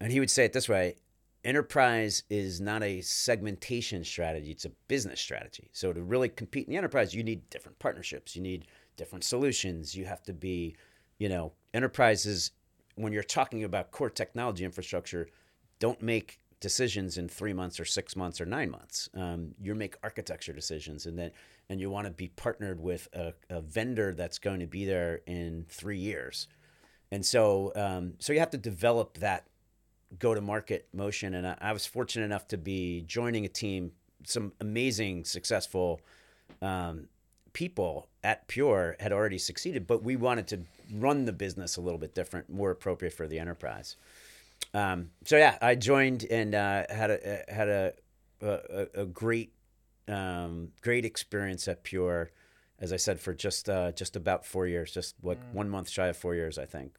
[0.00, 0.96] and he would say it this way:
[1.44, 5.68] enterprise is not a segmentation strategy; it's a business strategy.
[5.72, 8.66] So to really compete in the enterprise, you need different partnerships, you need
[8.96, 9.94] different solutions.
[9.94, 10.76] You have to be,
[11.18, 12.52] you know, enterprises.
[12.96, 15.28] When you're talking about core technology infrastructure,
[15.78, 19.08] don't make decisions in three months or six months or nine months.
[19.14, 21.30] Um, you make architecture decisions, and then
[21.68, 25.20] and you want to be partnered with a, a vendor that's going to be there
[25.26, 26.48] in three years
[27.12, 29.46] and so um, so you have to develop that
[30.18, 31.34] go to market motion.
[31.34, 33.92] And I, I, was fortunate enough to be joining a team,
[34.24, 36.00] some amazing, successful
[36.60, 37.08] um,
[37.52, 40.60] people at Pure had already succeeded, but we wanted to
[40.94, 43.96] run the business a little bit different, more appropriate for the enterprise.
[44.74, 47.92] Um, so yeah, I joined and uh, had a had a
[48.40, 49.52] a, a great
[50.08, 52.30] um, great experience at Pure,
[52.78, 55.52] as I said, for just uh, just about four years, just what mm.
[55.52, 56.94] one month shy of four years, I think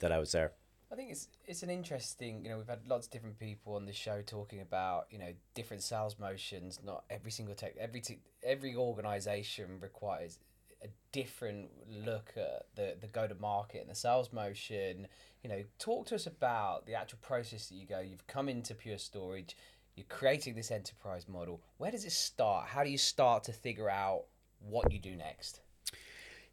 [0.00, 0.52] that I was there.
[0.92, 2.44] I think it's it's an interesting.
[2.44, 5.32] You know, we've had lots of different people on the show talking about you know
[5.54, 6.80] different sales motions.
[6.84, 8.02] Not every single tech, every
[8.42, 10.38] every organization requires
[10.84, 15.08] a different look at the the go to market and the sales motion.
[15.42, 18.00] You know, talk to us about the actual process that you go.
[18.00, 19.56] You've come into Pure Storage.
[19.96, 21.62] You're creating this enterprise model.
[21.78, 22.68] Where does it start?
[22.68, 24.24] How do you start to figure out
[24.60, 25.60] what you do next?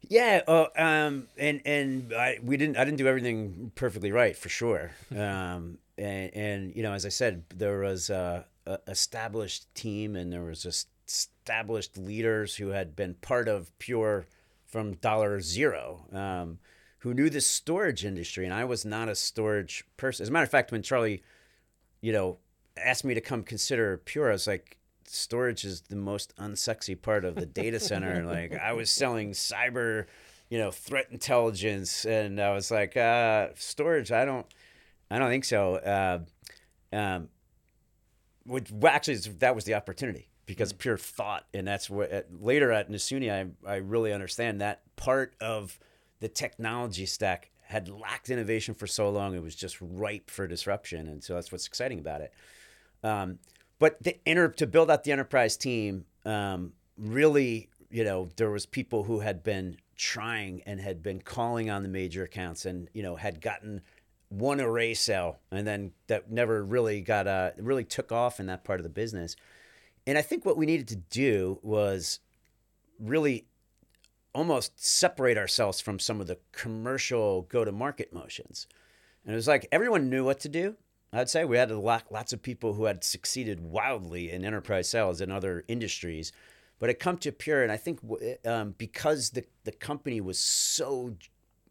[0.08, 4.48] Yeah, uh, um, and and I we didn't I didn't do everything perfectly right for
[4.48, 4.92] sure.
[5.10, 10.32] Um, and, and you know, as I said, there was a, a established team, and
[10.32, 10.64] there was
[11.06, 14.26] established leaders who had been part of Pure
[14.66, 16.58] from dollar zero, um,
[17.00, 20.24] who knew the storage industry, and I was not a storage person.
[20.24, 21.22] As a matter of fact, when Charlie,
[22.00, 22.38] you know,
[22.76, 24.78] asked me to come consider Pure, I was like,
[25.10, 28.24] storage is the most unsexy part of the data center.
[28.26, 30.06] like I was selling cyber,
[30.48, 34.12] you know, threat intelligence, and I was like, uh, storage.
[34.12, 34.46] I don't,
[35.10, 35.76] I don't think so.
[35.76, 36.20] Uh,
[36.94, 37.28] um,
[38.44, 40.78] which well, actually that was the opportunity because mm.
[40.78, 45.34] pure thought, and that's what at, later at Nasuni I I really understand that part
[45.40, 45.78] of
[46.20, 51.06] the technology stack had lacked innovation for so long it was just ripe for disruption
[51.06, 52.32] and so that's what's exciting about it
[53.04, 53.38] um,
[53.80, 58.66] but the inter to build out the enterprise team, um, really, you know, there was
[58.66, 63.02] people who had been trying and had been calling on the major accounts and you
[63.02, 63.82] know had gotten
[64.30, 68.64] one array sale and then that never really got uh really took off in that
[68.64, 69.36] part of the business.
[70.06, 72.20] And I think what we needed to do was
[72.98, 73.44] really
[74.34, 78.66] almost separate ourselves from some of the commercial go to market motions.
[79.24, 80.76] And it was like everyone knew what to do,
[81.12, 85.20] I'd say we had lot, lots of people who had succeeded wildly in enterprise sales
[85.20, 86.32] in other industries,
[86.78, 88.00] but it come to Pure, and I think
[88.46, 91.16] um, because the the company was so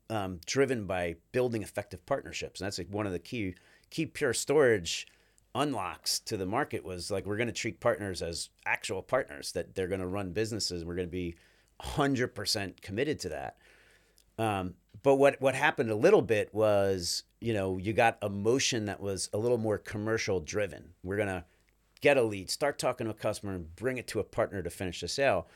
[0.10, 3.56] um, driven by building effective partnerships, and that's like one of the key
[3.90, 5.08] key Pure Storage
[5.56, 9.74] unlocks to the market was like we're going to treat partners as actual partners that
[9.74, 10.86] they're going to run businesses.
[10.86, 11.36] We're going to be
[11.82, 13.58] 100% committed to that.
[14.40, 18.86] Um, but what what happened a little bit was you know you got a motion
[18.86, 20.92] that was a little more commercial driven.
[21.04, 21.46] We're gonna
[22.02, 24.70] get a lead, start talking to a customer, and bring it to a partner to
[24.70, 25.48] finish the sale,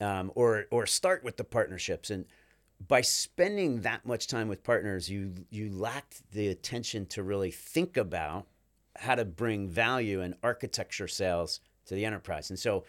[0.00, 2.10] um, or or start with the partnerships.
[2.10, 2.24] And
[2.86, 7.96] by spending that much time with partners, you you lacked the attention to really think
[7.96, 8.46] about
[8.96, 12.50] how to bring value and architecture sales to the enterprise.
[12.50, 12.84] And so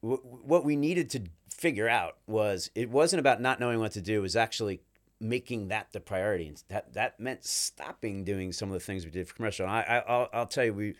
[0.00, 4.18] what we needed to figure out was it wasn't about not knowing what to do.
[4.18, 4.80] It was actually
[5.20, 6.48] making that the priority.
[6.48, 9.66] And that that meant stopping doing some of the things we did for commercial.
[9.66, 10.94] And I, I will I'll tell you we.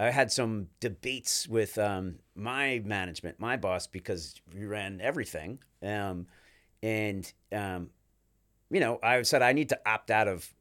[0.00, 5.58] I had some debates with um, my management, my boss, because we ran everything.
[5.82, 6.28] Um,
[6.84, 7.90] and, um,
[8.70, 10.54] you know, I said I need to opt out of,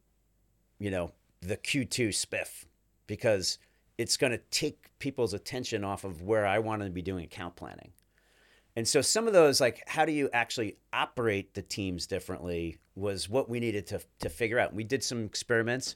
[0.79, 2.65] you know, the Q2 spiff
[3.05, 3.59] because
[3.97, 7.55] it's going to take people's attention off of where I want to be doing account
[7.55, 7.91] planning.
[8.77, 13.27] And so some of those, like how do you actually operate the teams differently, was
[13.27, 14.71] what we needed to to figure out.
[14.71, 15.95] We did some experiments.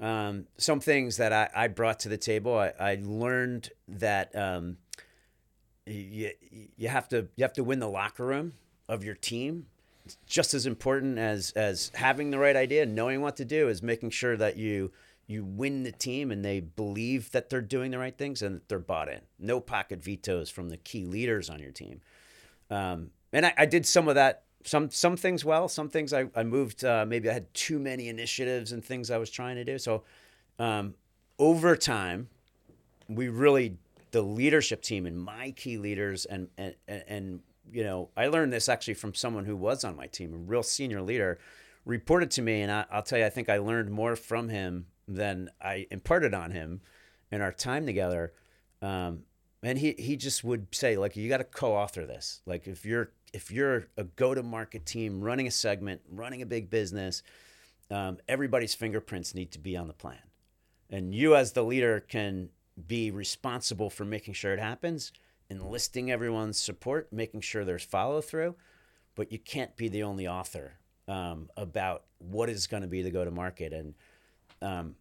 [0.00, 2.58] Um, some things that I, I, brought to the table.
[2.58, 4.78] I, I learned that um,
[5.84, 6.30] you,
[6.76, 8.54] you have to you have to win the locker room
[8.88, 9.66] of your team.
[10.06, 13.68] It's just as important as as having the right idea, and knowing what to do,
[13.68, 14.90] is making sure that you
[15.26, 18.68] you win the team and they believe that they're doing the right things and that
[18.70, 19.20] they're bought in.
[19.38, 22.00] No pocket vetoes from the key leaders on your team.
[22.72, 26.26] Um, and I, I, did some of that, some some things well, some things I,
[26.34, 26.84] I moved.
[26.84, 29.78] Uh, maybe I had too many initiatives and things I was trying to do.
[29.78, 30.04] So
[30.58, 30.94] um,
[31.38, 32.28] over time,
[33.08, 33.76] we really
[34.10, 38.68] the leadership team and my key leaders and and and you know I learned this
[38.68, 41.38] actually from someone who was on my team, a real senior leader,
[41.84, 44.86] reported to me, and I, I'll tell you, I think I learned more from him
[45.06, 46.80] than I imparted on him
[47.30, 48.32] in our time together.
[48.80, 49.24] Um,
[49.62, 52.40] and he he just would say like you got to co-author this.
[52.46, 57.22] Like if you're if you're a go-to-market team running a segment running a big business
[57.90, 60.22] um, everybody's fingerprints need to be on the plan.
[60.88, 62.48] And you as the leader can
[62.86, 65.12] be responsible for making sure it happens
[65.50, 68.54] enlisting everyone's support making sure there's follow-through
[69.14, 70.78] but you can't be the only author
[71.08, 73.72] um, about what is going to be the go-to-market.
[73.72, 73.94] And
[74.60, 74.94] um,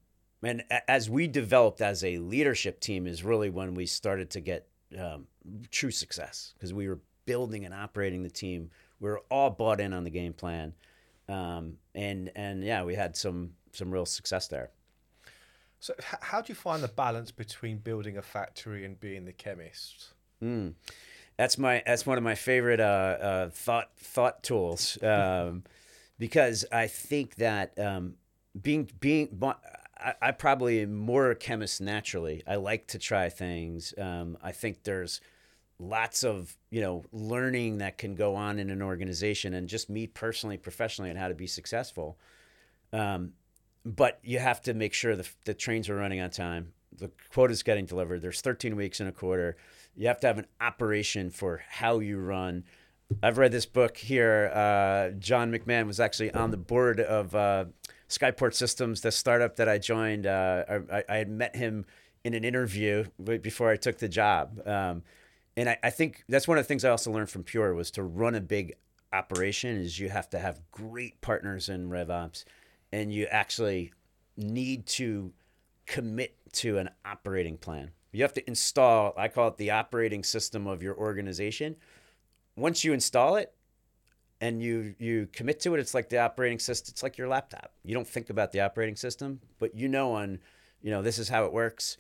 [0.44, 4.68] and as we developed as a leadership team is really when we started to get
[5.00, 5.28] um,
[5.70, 8.70] true success because we were building and operating the team.
[9.00, 10.74] We were all bought in on the game plan
[11.32, 14.72] um, and and yeah we had some some real success there.
[15.80, 20.14] So how do you find the balance between building a factory and being the chemist?
[20.44, 20.74] Mm.
[21.38, 25.64] that's my that's one of my favorite uh, uh, thought thought tools um,
[26.20, 28.16] because I think that um,
[28.60, 29.30] being being
[30.04, 32.44] I, I probably am more a chemist naturally.
[32.48, 33.94] I like to try things.
[33.98, 35.22] Um, I think there's
[35.80, 40.08] lots of you know learning that can go on in an organization, and just me
[40.08, 42.18] personally, professionally, on how to be successful.
[42.94, 43.34] Um,
[43.86, 46.74] but you have to make sure the, the trains are running on time.
[46.98, 48.22] The quota's getting delivered.
[48.22, 49.58] There's 13 weeks in a quarter.
[49.96, 52.64] You have to have an operation for how you run.
[53.24, 54.52] I've read this book here.
[54.54, 57.66] Uh, John McMahon was actually on the board of uh,
[58.12, 60.26] Skyport Systems, the startup that I joined.
[60.26, 61.86] Uh, I, I, had met him
[62.24, 63.06] in an interview
[63.42, 64.60] before I took the job.
[64.68, 65.04] Um,
[65.58, 67.90] and I, I, think that's one of the things I also learned from Pure was
[67.92, 68.76] to run a big
[69.14, 72.44] operation is you have to have great partners in RevOps
[72.92, 73.94] and you actually
[74.38, 75.34] need to
[75.86, 77.92] commit to an operating plan.
[78.12, 81.78] You have to install, I call it the operating system of your organization.
[82.58, 83.54] Once you install it,
[84.42, 87.72] and you you commit to it it's like the operating system it's like your laptop.
[87.84, 90.40] You don't think about the operating system but you know on
[90.82, 91.98] you know this is how it works.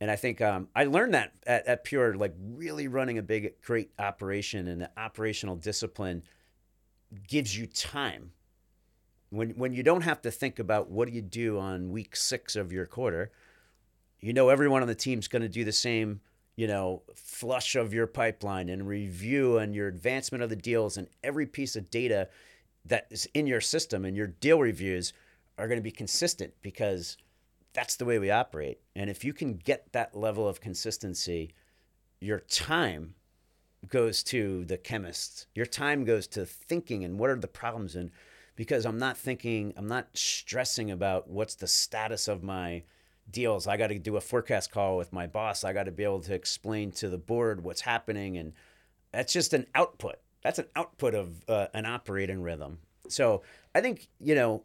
[0.00, 3.60] And i think um, i learned that at, at pure like really running a big
[3.62, 6.22] great operation and the operational discipline
[7.26, 8.30] gives you time.
[9.30, 12.56] When when you don't have to think about what do you do on week six
[12.56, 13.30] of your quarter
[14.20, 16.20] you know everyone on the team's going to do the same
[16.60, 21.08] you know, flush of your pipeline and review and your advancement of the deals and
[21.24, 22.28] every piece of data
[22.84, 25.14] that is in your system and your deal reviews
[25.56, 27.16] are going to be consistent because
[27.72, 28.78] that's the way we operate.
[28.94, 31.54] And if you can get that level of consistency,
[32.20, 33.14] your time
[33.88, 35.46] goes to the chemists.
[35.54, 38.10] Your time goes to thinking and what are the problems and
[38.54, 42.82] because I'm not thinking, I'm not stressing about what's the status of my
[43.32, 43.66] deals.
[43.66, 45.64] I got to do a forecast call with my boss.
[45.64, 48.36] I got to be able to explain to the board what's happening.
[48.36, 48.52] And
[49.12, 50.16] that's just an output.
[50.42, 52.78] That's an output of uh, an operating rhythm.
[53.08, 53.42] So
[53.74, 54.64] I think, you know,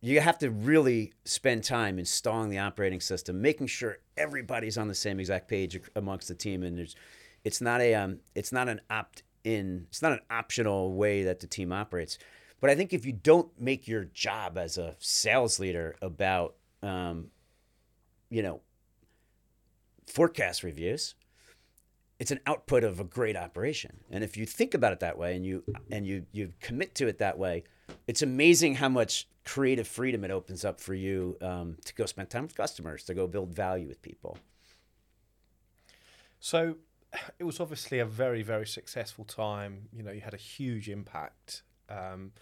[0.00, 4.94] you have to really spend time installing the operating system, making sure everybody's on the
[4.94, 6.64] same exact page amongst the team.
[6.64, 6.96] And there's,
[7.44, 11.40] it's not a, um, it's not an opt in, it's not an optional way that
[11.40, 12.18] the team operates.
[12.60, 17.31] But I think if you don't make your job as a sales leader about um,
[18.32, 18.60] you know,
[20.06, 21.14] forecast reviews,
[22.18, 24.00] it's an output of a great operation.
[24.10, 27.06] And if you think about it that way and you and you you commit to
[27.08, 27.64] it that way,
[28.06, 32.30] it's amazing how much creative freedom it opens up for you um, to go spend
[32.30, 34.38] time with customers, to go build value with people.
[36.40, 36.76] So
[37.38, 39.88] it was obviously a very, very successful time.
[39.92, 41.62] You know, you had a huge impact.
[41.88, 42.32] Um,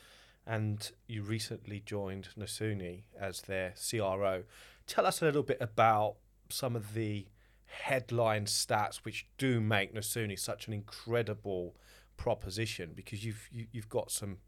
[0.47, 4.45] and you recently joined Nasuni as their CRO
[4.91, 6.17] tell us a little bit about
[6.49, 7.27] some of the
[7.67, 11.77] headline stats which do make Nasuni such an incredible
[12.17, 14.39] proposition because you've you, have you have got some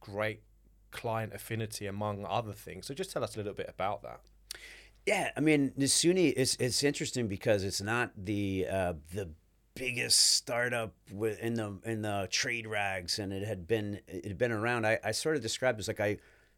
[0.00, 0.42] great
[0.90, 2.86] client affinity among other things.
[2.86, 4.20] So just tell us a little bit about that.
[5.06, 9.30] Yeah, I mean Nasuni is it's interesting because it's not the uh, the
[9.74, 10.94] biggest startup
[11.40, 14.84] in the in the trade rags, and it had been it had been around.
[14.84, 16.16] I, I sort of described it as like I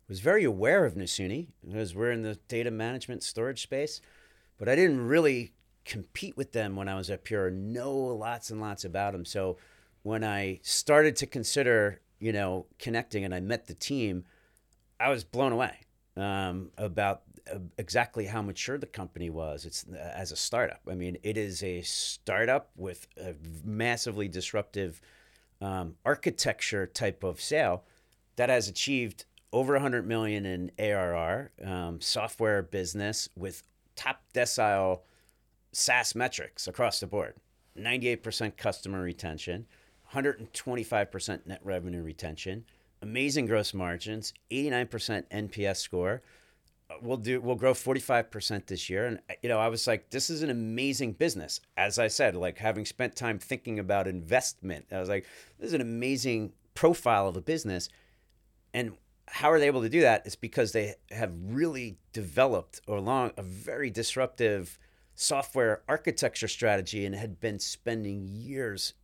[0.08, 4.00] was very aware of Nasuni because we're in the data management storage space,
[4.56, 5.52] but I didn't really
[5.84, 7.50] compete with them when I was at Pure.
[7.50, 9.24] Know lots and lots about them.
[9.24, 9.58] So
[10.02, 14.24] when I started to consider, you know, connecting and I met the team,
[14.98, 15.80] I was blown away
[16.16, 19.64] um, about uh, exactly how mature the company was.
[19.64, 20.80] It's uh, as a startup.
[20.88, 23.34] I mean, it is a startup with a
[23.64, 25.00] massively disruptive
[25.60, 27.84] um, architecture type of sale
[28.36, 33.62] that has achieved over 100 million in ARR, um, software business with
[33.96, 35.00] top decile
[35.72, 37.34] SaaS metrics across the board.
[37.76, 39.66] 98% customer retention,
[40.12, 42.64] 125% net revenue retention,
[43.02, 46.22] amazing gross margins, 89% NPS score.
[47.02, 49.06] We'll do we'll grow 45% this year.
[49.06, 51.60] And you know I was like this is an amazing business.
[51.76, 55.26] As I said like having spent time thinking about investment I was like
[55.58, 57.90] this is an amazing profile of a business.
[58.72, 58.96] And
[59.30, 60.22] how are they able to do that?
[60.26, 64.78] It's because they have really developed along a very disruptive
[65.14, 68.94] software architecture strategy and had been spending years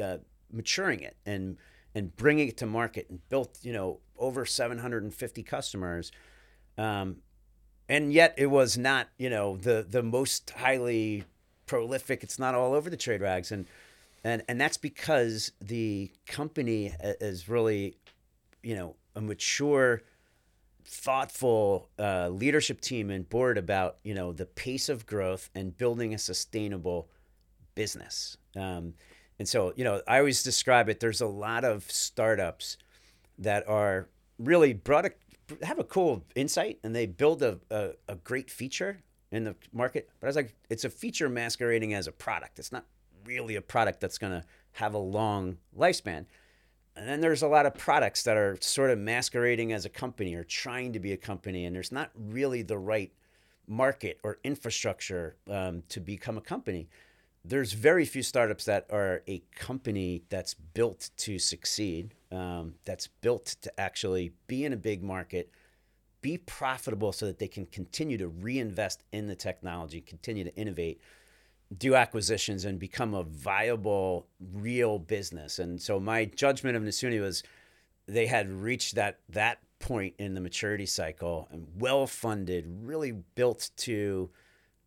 [0.00, 0.18] uh,
[0.52, 1.56] maturing it and
[1.94, 6.12] and bringing it to market and built you know over 750 customers
[6.78, 7.16] um,
[7.88, 11.24] and yet it was not you know the the most highly
[11.66, 13.66] prolific it's not all over the trade rags and
[14.22, 17.96] and and that's because the company is really
[18.62, 20.02] you know a mature,
[20.84, 26.14] thoughtful uh, leadership team and board about you know the pace of growth and building
[26.14, 27.08] a sustainable
[27.74, 28.36] business.
[28.54, 28.94] Um,
[29.38, 31.00] and so you know, I always describe it.
[31.00, 32.76] There's a lot of startups
[33.38, 34.08] that are
[34.38, 35.12] really brought a
[35.62, 40.08] have a cool insight and they build a, a, a great feature in the market.
[40.20, 42.58] But I was like, it's a feature masquerading as a product.
[42.58, 42.84] It's not
[43.24, 46.26] really a product that's going to have a long lifespan.
[46.96, 50.34] And then there's a lot of products that are sort of masquerading as a company
[50.34, 53.12] or trying to be a company, and there's not really the right
[53.68, 56.88] market or infrastructure um, to become a company.
[57.44, 63.56] There's very few startups that are a company that's built to succeed, um, that's built
[63.60, 65.50] to actually be in a big market,
[66.22, 71.00] be profitable so that they can continue to reinvest in the technology, continue to innovate
[71.76, 75.58] do acquisitions and become a viable, real business.
[75.58, 77.42] And so my judgment of Nasuni was
[78.06, 83.70] they had reached that that point in the maturity cycle and well funded, really built
[83.78, 84.30] to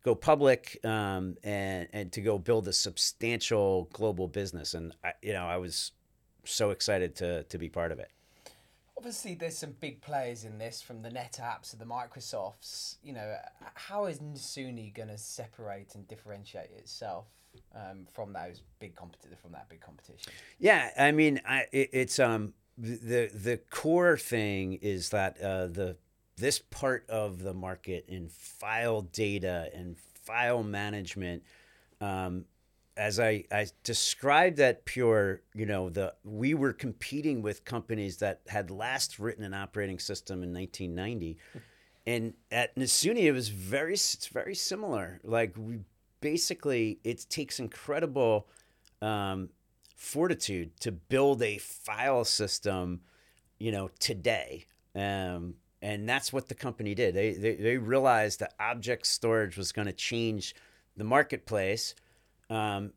[0.04, 4.74] go public um, and and to go build a substantial global business.
[4.74, 5.92] And I, you know, I was
[6.44, 8.10] so excited to to be part of it
[9.00, 12.96] obviously there's some big players in this from the NetApps to the Microsofts.
[13.02, 13.34] You know,
[13.72, 17.24] how is Nasuni going to separate and differentiate itself
[17.74, 20.30] um, from those big competition from that big competition?
[20.58, 25.96] Yeah, I mean, I, it, it's um the the core thing is that uh, the
[26.36, 31.42] this part of the market in file data and file management
[32.02, 32.44] um,
[33.00, 38.42] as I, I described that Pure, you know, the we were competing with companies that
[38.46, 41.38] had last written an operating system in 1990,
[42.06, 45.18] and at Nasuni it was very it's very similar.
[45.24, 45.78] Like we
[46.20, 48.48] basically it takes incredible
[49.00, 49.48] um,
[49.96, 53.00] fortitude to build a file system,
[53.58, 54.66] you know, today.
[54.94, 57.14] Um, and that's what the company did.
[57.14, 60.54] They, they, they realized that object storage was going to change
[60.98, 61.94] the marketplace
[62.50, 62.92] um,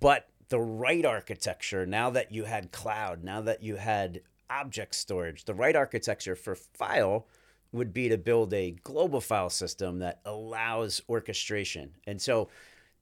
[0.00, 5.44] but the right architecture, now that you had cloud, now that you had object storage,
[5.44, 7.26] the right architecture for file
[7.72, 11.94] would be to build a global file system that allows orchestration.
[12.06, 12.48] And so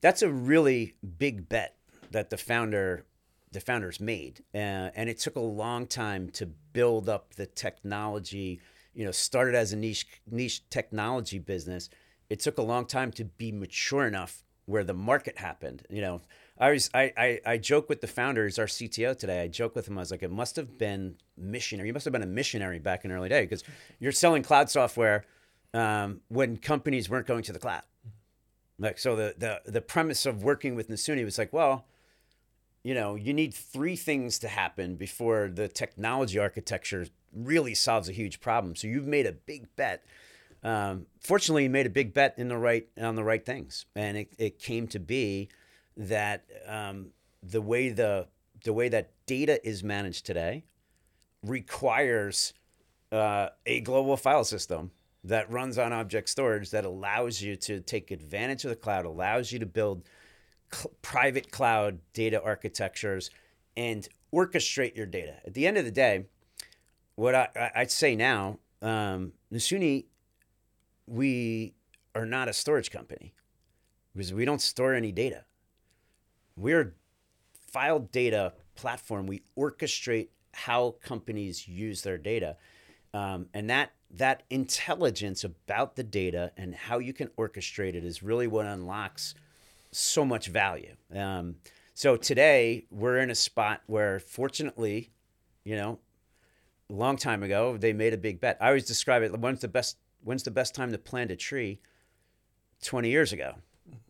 [0.01, 1.75] that's a really big bet
[2.11, 3.05] that the founder
[3.53, 4.43] the founders made.
[4.53, 8.59] Uh, and it took a long time to build up the technology,
[8.93, 11.89] you know, started as a niche niche technology business.
[12.29, 15.81] It took a long time to be mature enough where the market happened.
[15.89, 16.21] You know,
[16.59, 19.41] I was I, I, I joke with the founders, our CTO today.
[19.41, 19.97] I joke with him.
[19.97, 21.87] I was like, it must have been missionary.
[21.87, 23.63] You must have been a missionary back in early day because
[23.99, 25.25] you're selling cloud software
[25.73, 27.83] um, when companies weren't going to the cloud.
[28.77, 31.85] Like so, the the the premise of working with Nasuni was like, well,
[32.83, 38.13] you know, you need three things to happen before the technology architecture really solves a
[38.13, 38.75] huge problem.
[38.75, 40.03] So you've made a big bet
[40.63, 44.17] um, fortunately, he made a big bet in the right on the right things, and
[44.17, 45.49] it, it came to be
[45.95, 47.11] that um,
[47.43, 48.27] the way the
[48.63, 50.63] the way that data is managed today
[51.43, 52.53] requires
[53.11, 54.91] uh, a global file system
[55.23, 59.51] that runs on object storage that allows you to take advantage of the cloud, allows
[59.51, 60.03] you to build
[60.71, 63.29] cl- private cloud data architectures
[63.75, 65.35] and orchestrate your data.
[65.45, 66.25] At the end of the day,
[67.15, 70.05] what I, I'd say now, um, Nasuni
[71.07, 71.73] we
[72.13, 73.33] are not a storage company
[74.13, 75.45] because we don't store any data.
[76.55, 76.91] We're a
[77.71, 79.27] file data platform.
[79.27, 82.57] We orchestrate how companies use their data.
[83.13, 88.23] Um, and that that intelligence about the data and how you can orchestrate it is
[88.23, 89.35] really what unlocks
[89.91, 90.95] so much value.
[91.13, 91.55] Um,
[91.93, 95.11] so today we're in a spot where, fortunately,
[95.63, 95.99] you know,
[96.89, 98.57] a long time ago they made a big bet.
[98.61, 99.37] I always describe it.
[99.37, 101.79] One of the best when's the best time to plant a tree?
[102.83, 103.55] 20 years ago.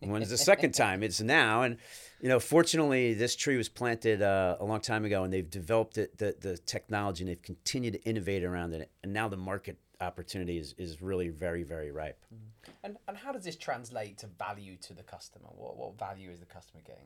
[0.00, 1.02] When's the second time?
[1.02, 1.62] It's now.
[1.62, 1.78] And,
[2.20, 5.98] you know, fortunately, this tree was planted uh, a long time ago and they've developed
[5.98, 8.90] it, the, the technology and they've continued to innovate around it.
[9.02, 12.24] And now the market opportunity is, is really very, very ripe.
[12.34, 12.70] Mm-hmm.
[12.84, 15.48] And, and how does this translate to value to the customer?
[15.56, 17.04] What, what value is the customer getting?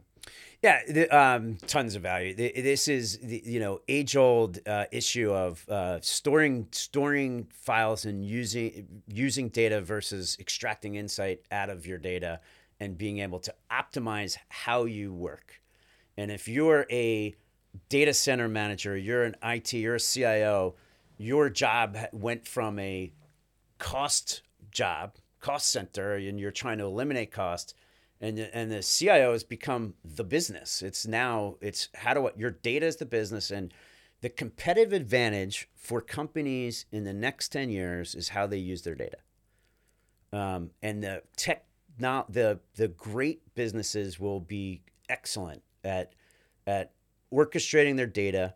[0.62, 2.34] Yeah, the, um, tons of value.
[2.34, 8.24] This is the you know age old uh, issue of uh, storing storing files and
[8.24, 12.40] using using data versus extracting insight out of your data
[12.78, 15.61] and being able to optimize how you work.
[16.16, 17.34] And if you're a
[17.88, 20.74] data center manager, you're an IT, you're a CIO
[21.23, 23.12] your job went from a
[23.79, 27.75] cost job, cost center, and you're trying to eliminate cost,
[28.20, 30.83] and and the CIO has become the business.
[30.83, 33.73] It's now it's how do I, your data is the business, and
[34.20, 38.95] the competitive advantage for companies in the next ten years is how they use their
[38.95, 39.18] data.
[40.33, 41.66] Um, and the tech,
[41.99, 46.14] not the the great businesses will be excellent at
[46.66, 46.93] at
[47.33, 48.55] orchestrating their data,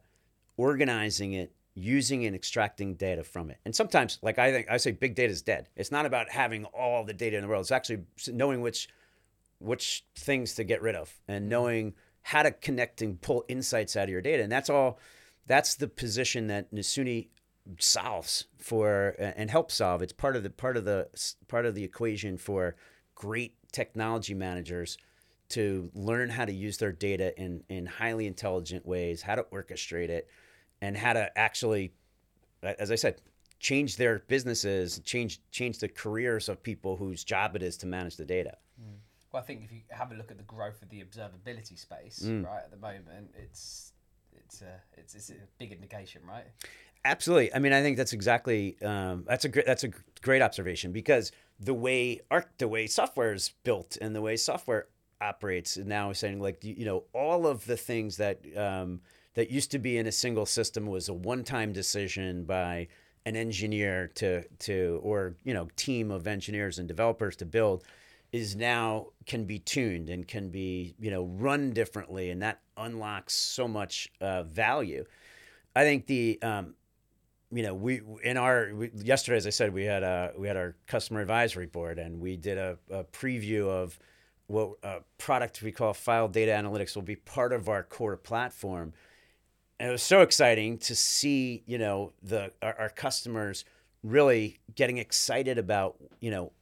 [0.56, 3.58] organizing it, using and extracting data from it.
[3.64, 5.68] And sometimes, like I think I say, big data is dead.
[5.76, 7.60] It's not about having all the data in the world.
[7.60, 8.88] It's actually knowing which
[9.58, 11.50] which things to get rid of and mm-hmm.
[11.50, 14.42] knowing how to connect and pull insights out of your data.
[14.42, 14.98] And that's all.
[15.46, 17.28] That's the position that Nasuni
[17.78, 20.02] solves for and helps solve.
[20.02, 21.08] It's part of the part of the
[21.46, 22.74] part of the equation for
[23.14, 24.96] great technology managers
[25.50, 30.08] to learn how to use their data in in highly intelligent ways, how to orchestrate
[30.08, 30.28] it,
[30.80, 31.92] and how to actually,
[32.62, 33.20] as I said,
[33.58, 38.16] change their businesses, change change the careers of people whose job it is to manage
[38.16, 38.56] the data.
[38.80, 38.98] Mm.
[39.32, 42.22] Well, I think if you have a look at the growth of the observability space,
[42.24, 42.44] mm.
[42.44, 43.92] right at the moment, it's
[44.32, 46.46] it's a it's, it's a big indication, right?
[47.04, 47.54] Absolutely.
[47.54, 49.90] I mean, I think that's exactly um, that's a great that's a
[50.22, 54.88] great observation because the way art the way software is built and the way software
[55.20, 59.00] operates now is saying like you know all of the things that um,
[59.36, 62.88] that used to be in a single system was a one-time decision by
[63.24, 67.84] an engineer to to or you know team of engineers and developers to build
[68.32, 73.32] is now can be tuned and can be you know run differently and that unlocks
[73.34, 75.04] so much uh, value
[75.74, 76.74] i think the um,
[77.52, 80.56] you know, we in our we, yesterday, as I said, we had a we had
[80.56, 83.98] our customer advisory board, and we did a, a preview of
[84.48, 88.92] what a product we call File Data Analytics will be part of our core platform.
[89.78, 93.64] And it was so exciting to see, you know, the our, our customers
[94.02, 96.52] really getting excited about, you know,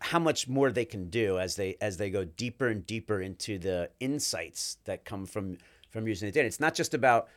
[0.00, 3.58] how much more they can do as they as they go deeper and deeper into
[3.58, 5.58] the insights that come from
[5.90, 6.46] from using the data.
[6.46, 7.28] It's not just about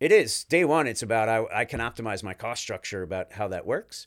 [0.00, 0.86] it is day one.
[0.86, 4.06] It's about I, I can optimize my cost structure about how that works.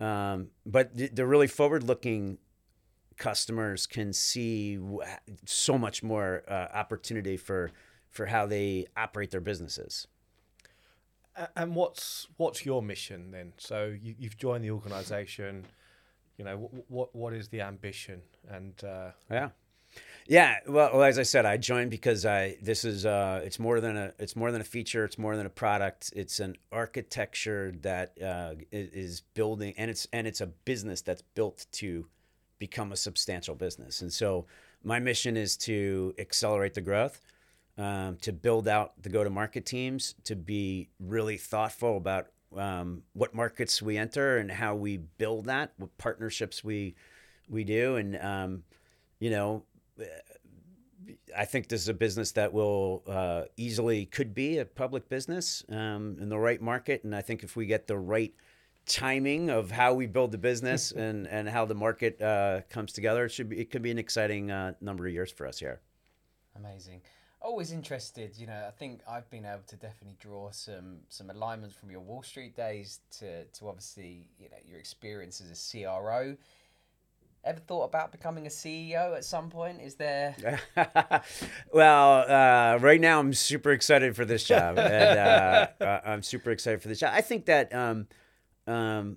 [0.00, 2.38] Um, but the, the really forward-looking
[3.18, 4.78] customers can see
[5.44, 7.70] so much more uh, opportunity for
[8.10, 10.06] for how they operate their businesses.
[11.56, 13.52] And what's what's your mission then?
[13.56, 15.64] So you, have joined the organisation.
[16.36, 18.20] You know what, what what is the ambition?
[18.48, 19.50] And uh, yeah,
[20.26, 23.80] yeah, well, well, as I said, I joined because I this is uh, it's more
[23.80, 25.04] than a it's more than a feature.
[25.04, 26.12] It's more than a product.
[26.14, 31.66] It's an architecture that uh, is building, and it's and it's a business that's built
[31.72, 32.06] to
[32.58, 34.02] become a substantial business.
[34.02, 34.46] And so
[34.84, 37.20] my mission is to accelerate the growth,
[37.80, 42.26] um, to build out the go to market teams, to be really thoughtful about
[42.56, 46.94] um, what markets we enter and how we build that, what partnerships we
[47.48, 48.62] we do, and um,
[49.18, 49.64] you know
[51.36, 55.64] I think this is a business that will uh, easily could be a public business
[55.70, 58.34] um, in the right market, and I think if we get the right
[58.86, 63.24] timing of how we build the business and and how the market uh, comes together,
[63.24, 65.80] it should be it could be an exciting uh, number of years for us here.
[66.56, 67.00] Amazing.
[67.42, 68.64] Always interested, you know.
[68.68, 72.54] I think I've been able to definitely draw some some alignments from your Wall Street
[72.54, 76.36] days to to obviously you know your experience as a CRO
[77.44, 79.80] ever thought about becoming a CEO at some point?
[79.80, 80.60] Is there?
[81.72, 86.50] well, uh, right now I'm super excited for this job, and uh, uh, I'm super
[86.50, 87.12] excited for this job.
[87.14, 88.06] I think that, um,
[88.66, 89.16] um,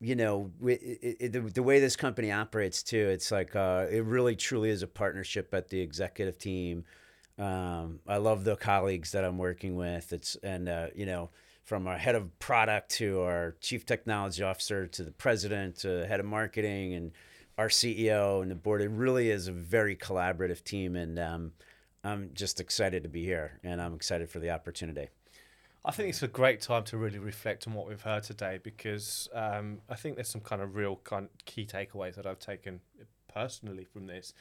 [0.00, 4.04] you know, it, it, the, the way this company operates too, it's like uh, it
[4.04, 6.84] really truly is a partnership at the executive team.
[7.38, 10.12] Um, I love the colleagues that I'm working with.
[10.12, 11.30] It's and uh, you know
[11.64, 16.18] from our head of product to our chief technology officer to the president to head
[16.18, 17.12] of marketing and
[17.58, 18.80] our CEO and the board.
[18.80, 21.52] It really is a very collaborative team, and um,
[22.02, 25.08] I'm just excited to be here, and I'm excited for the opportunity.
[25.84, 29.28] I think it's a great time to really reflect on what we've heard today because
[29.32, 32.80] um, I think there's some kind of real kind of key takeaways that I've taken
[33.32, 34.32] personally from this.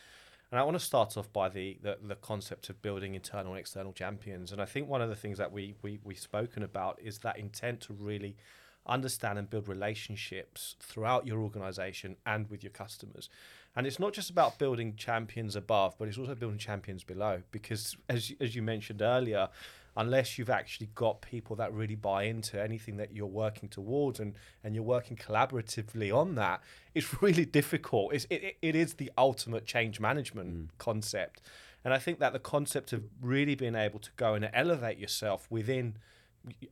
[0.51, 3.59] And I want to start off by the, the, the, concept of building internal and
[3.59, 4.53] external champions.
[4.53, 7.37] And I think one of the things that we, we, we've spoken about is that
[7.37, 8.37] intent to really
[8.85, 13.29] understand and build relationships throughout your organization and with your customers.
[13.78, 17.43] And it's not just about building champions above, but it's also building champions below.
[17.51, 19.49] Because as, as you mentioned earlier,
[19.95, 24.34] unless you've actually got people that really buy into anything that you're working towards and,
[24.63, 26.59] and you're working collaboratively on that,
[26.95, 28.15] it's really difficult.
[28.15, 30.67] It's, it, it is the ultimate change management mm.
[30.80, 31.43] concept.
[31.86, 35.45] And I think that the concept of really being able to go and elevate yourself
[35.51, 35.97] within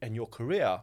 [0.01, 0.81] and your career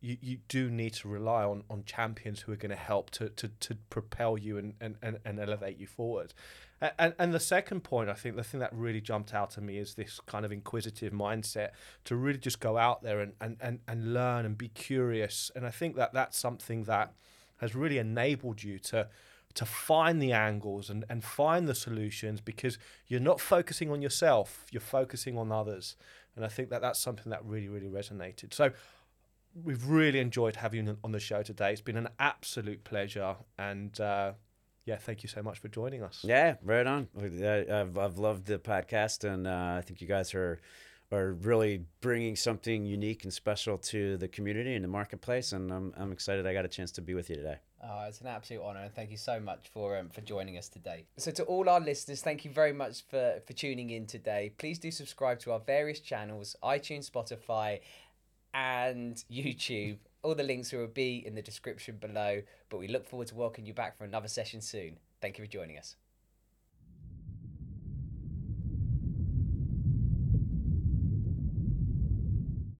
[0.00, 3.28] you, you do need to rely on, on champions who are going to help to,
[3.30, 6.34] to, to propel you and, and, and, elevate you forward.
[6.98, 9.78] And, and the second point, I think the thing that really jumped out to me
[9.78, 11.70] is this kind of inquisitive mindset
[12.04, 15.50] to really just go out there and, and, and, and learn and be curious.
[15.56, 17.12] And I think that that's something that
[17.56, 19.08] has really enabled you to
[19.54, 22.78] to find the angles and, and find the solutions because
[23.08, 25.96] you're not focusing on yourself, you're focusing on others.
[26.36, 28.54] And I think that that's something that really, really resonated.
[28.54, 28.70] So
[29.54, 31.72] we've really enjoyed having you on the show today.
[31.72, 34.32] It's been an absolute pleasure, and uh,
[34.84, 36.24] yeah, thank you so much for joining us.
[36.26, 37.08] Yeah, right on.
[37.18, 40.60] I've, I've loved the podcast, and uh, I think you guys are
[41.10, 45.52] are really bringing something unique and special to the community and the marketplace.
[45.52, 47.56] And I'm, I'm excited I got a chance to be with you today.
[47.82, 50.68] Oh, it's an absolute honour, and thank you so much for um, for joining us
[50.68, 51.04] today.
[51.16, 54.52] So, to all our listeners, thank you very much for for tuning in today.
[54.58, 57.78] Please do subscribe to our various channels: iTunes, Spotify,
[58.54, 59.98] and YouTube.
[60.22, 62.42] All the links will be in the description below.
[62.68, 64.98] But we look forward to welcoming you back for another session soon.
[65.20, 65.96] Thank you for joining us.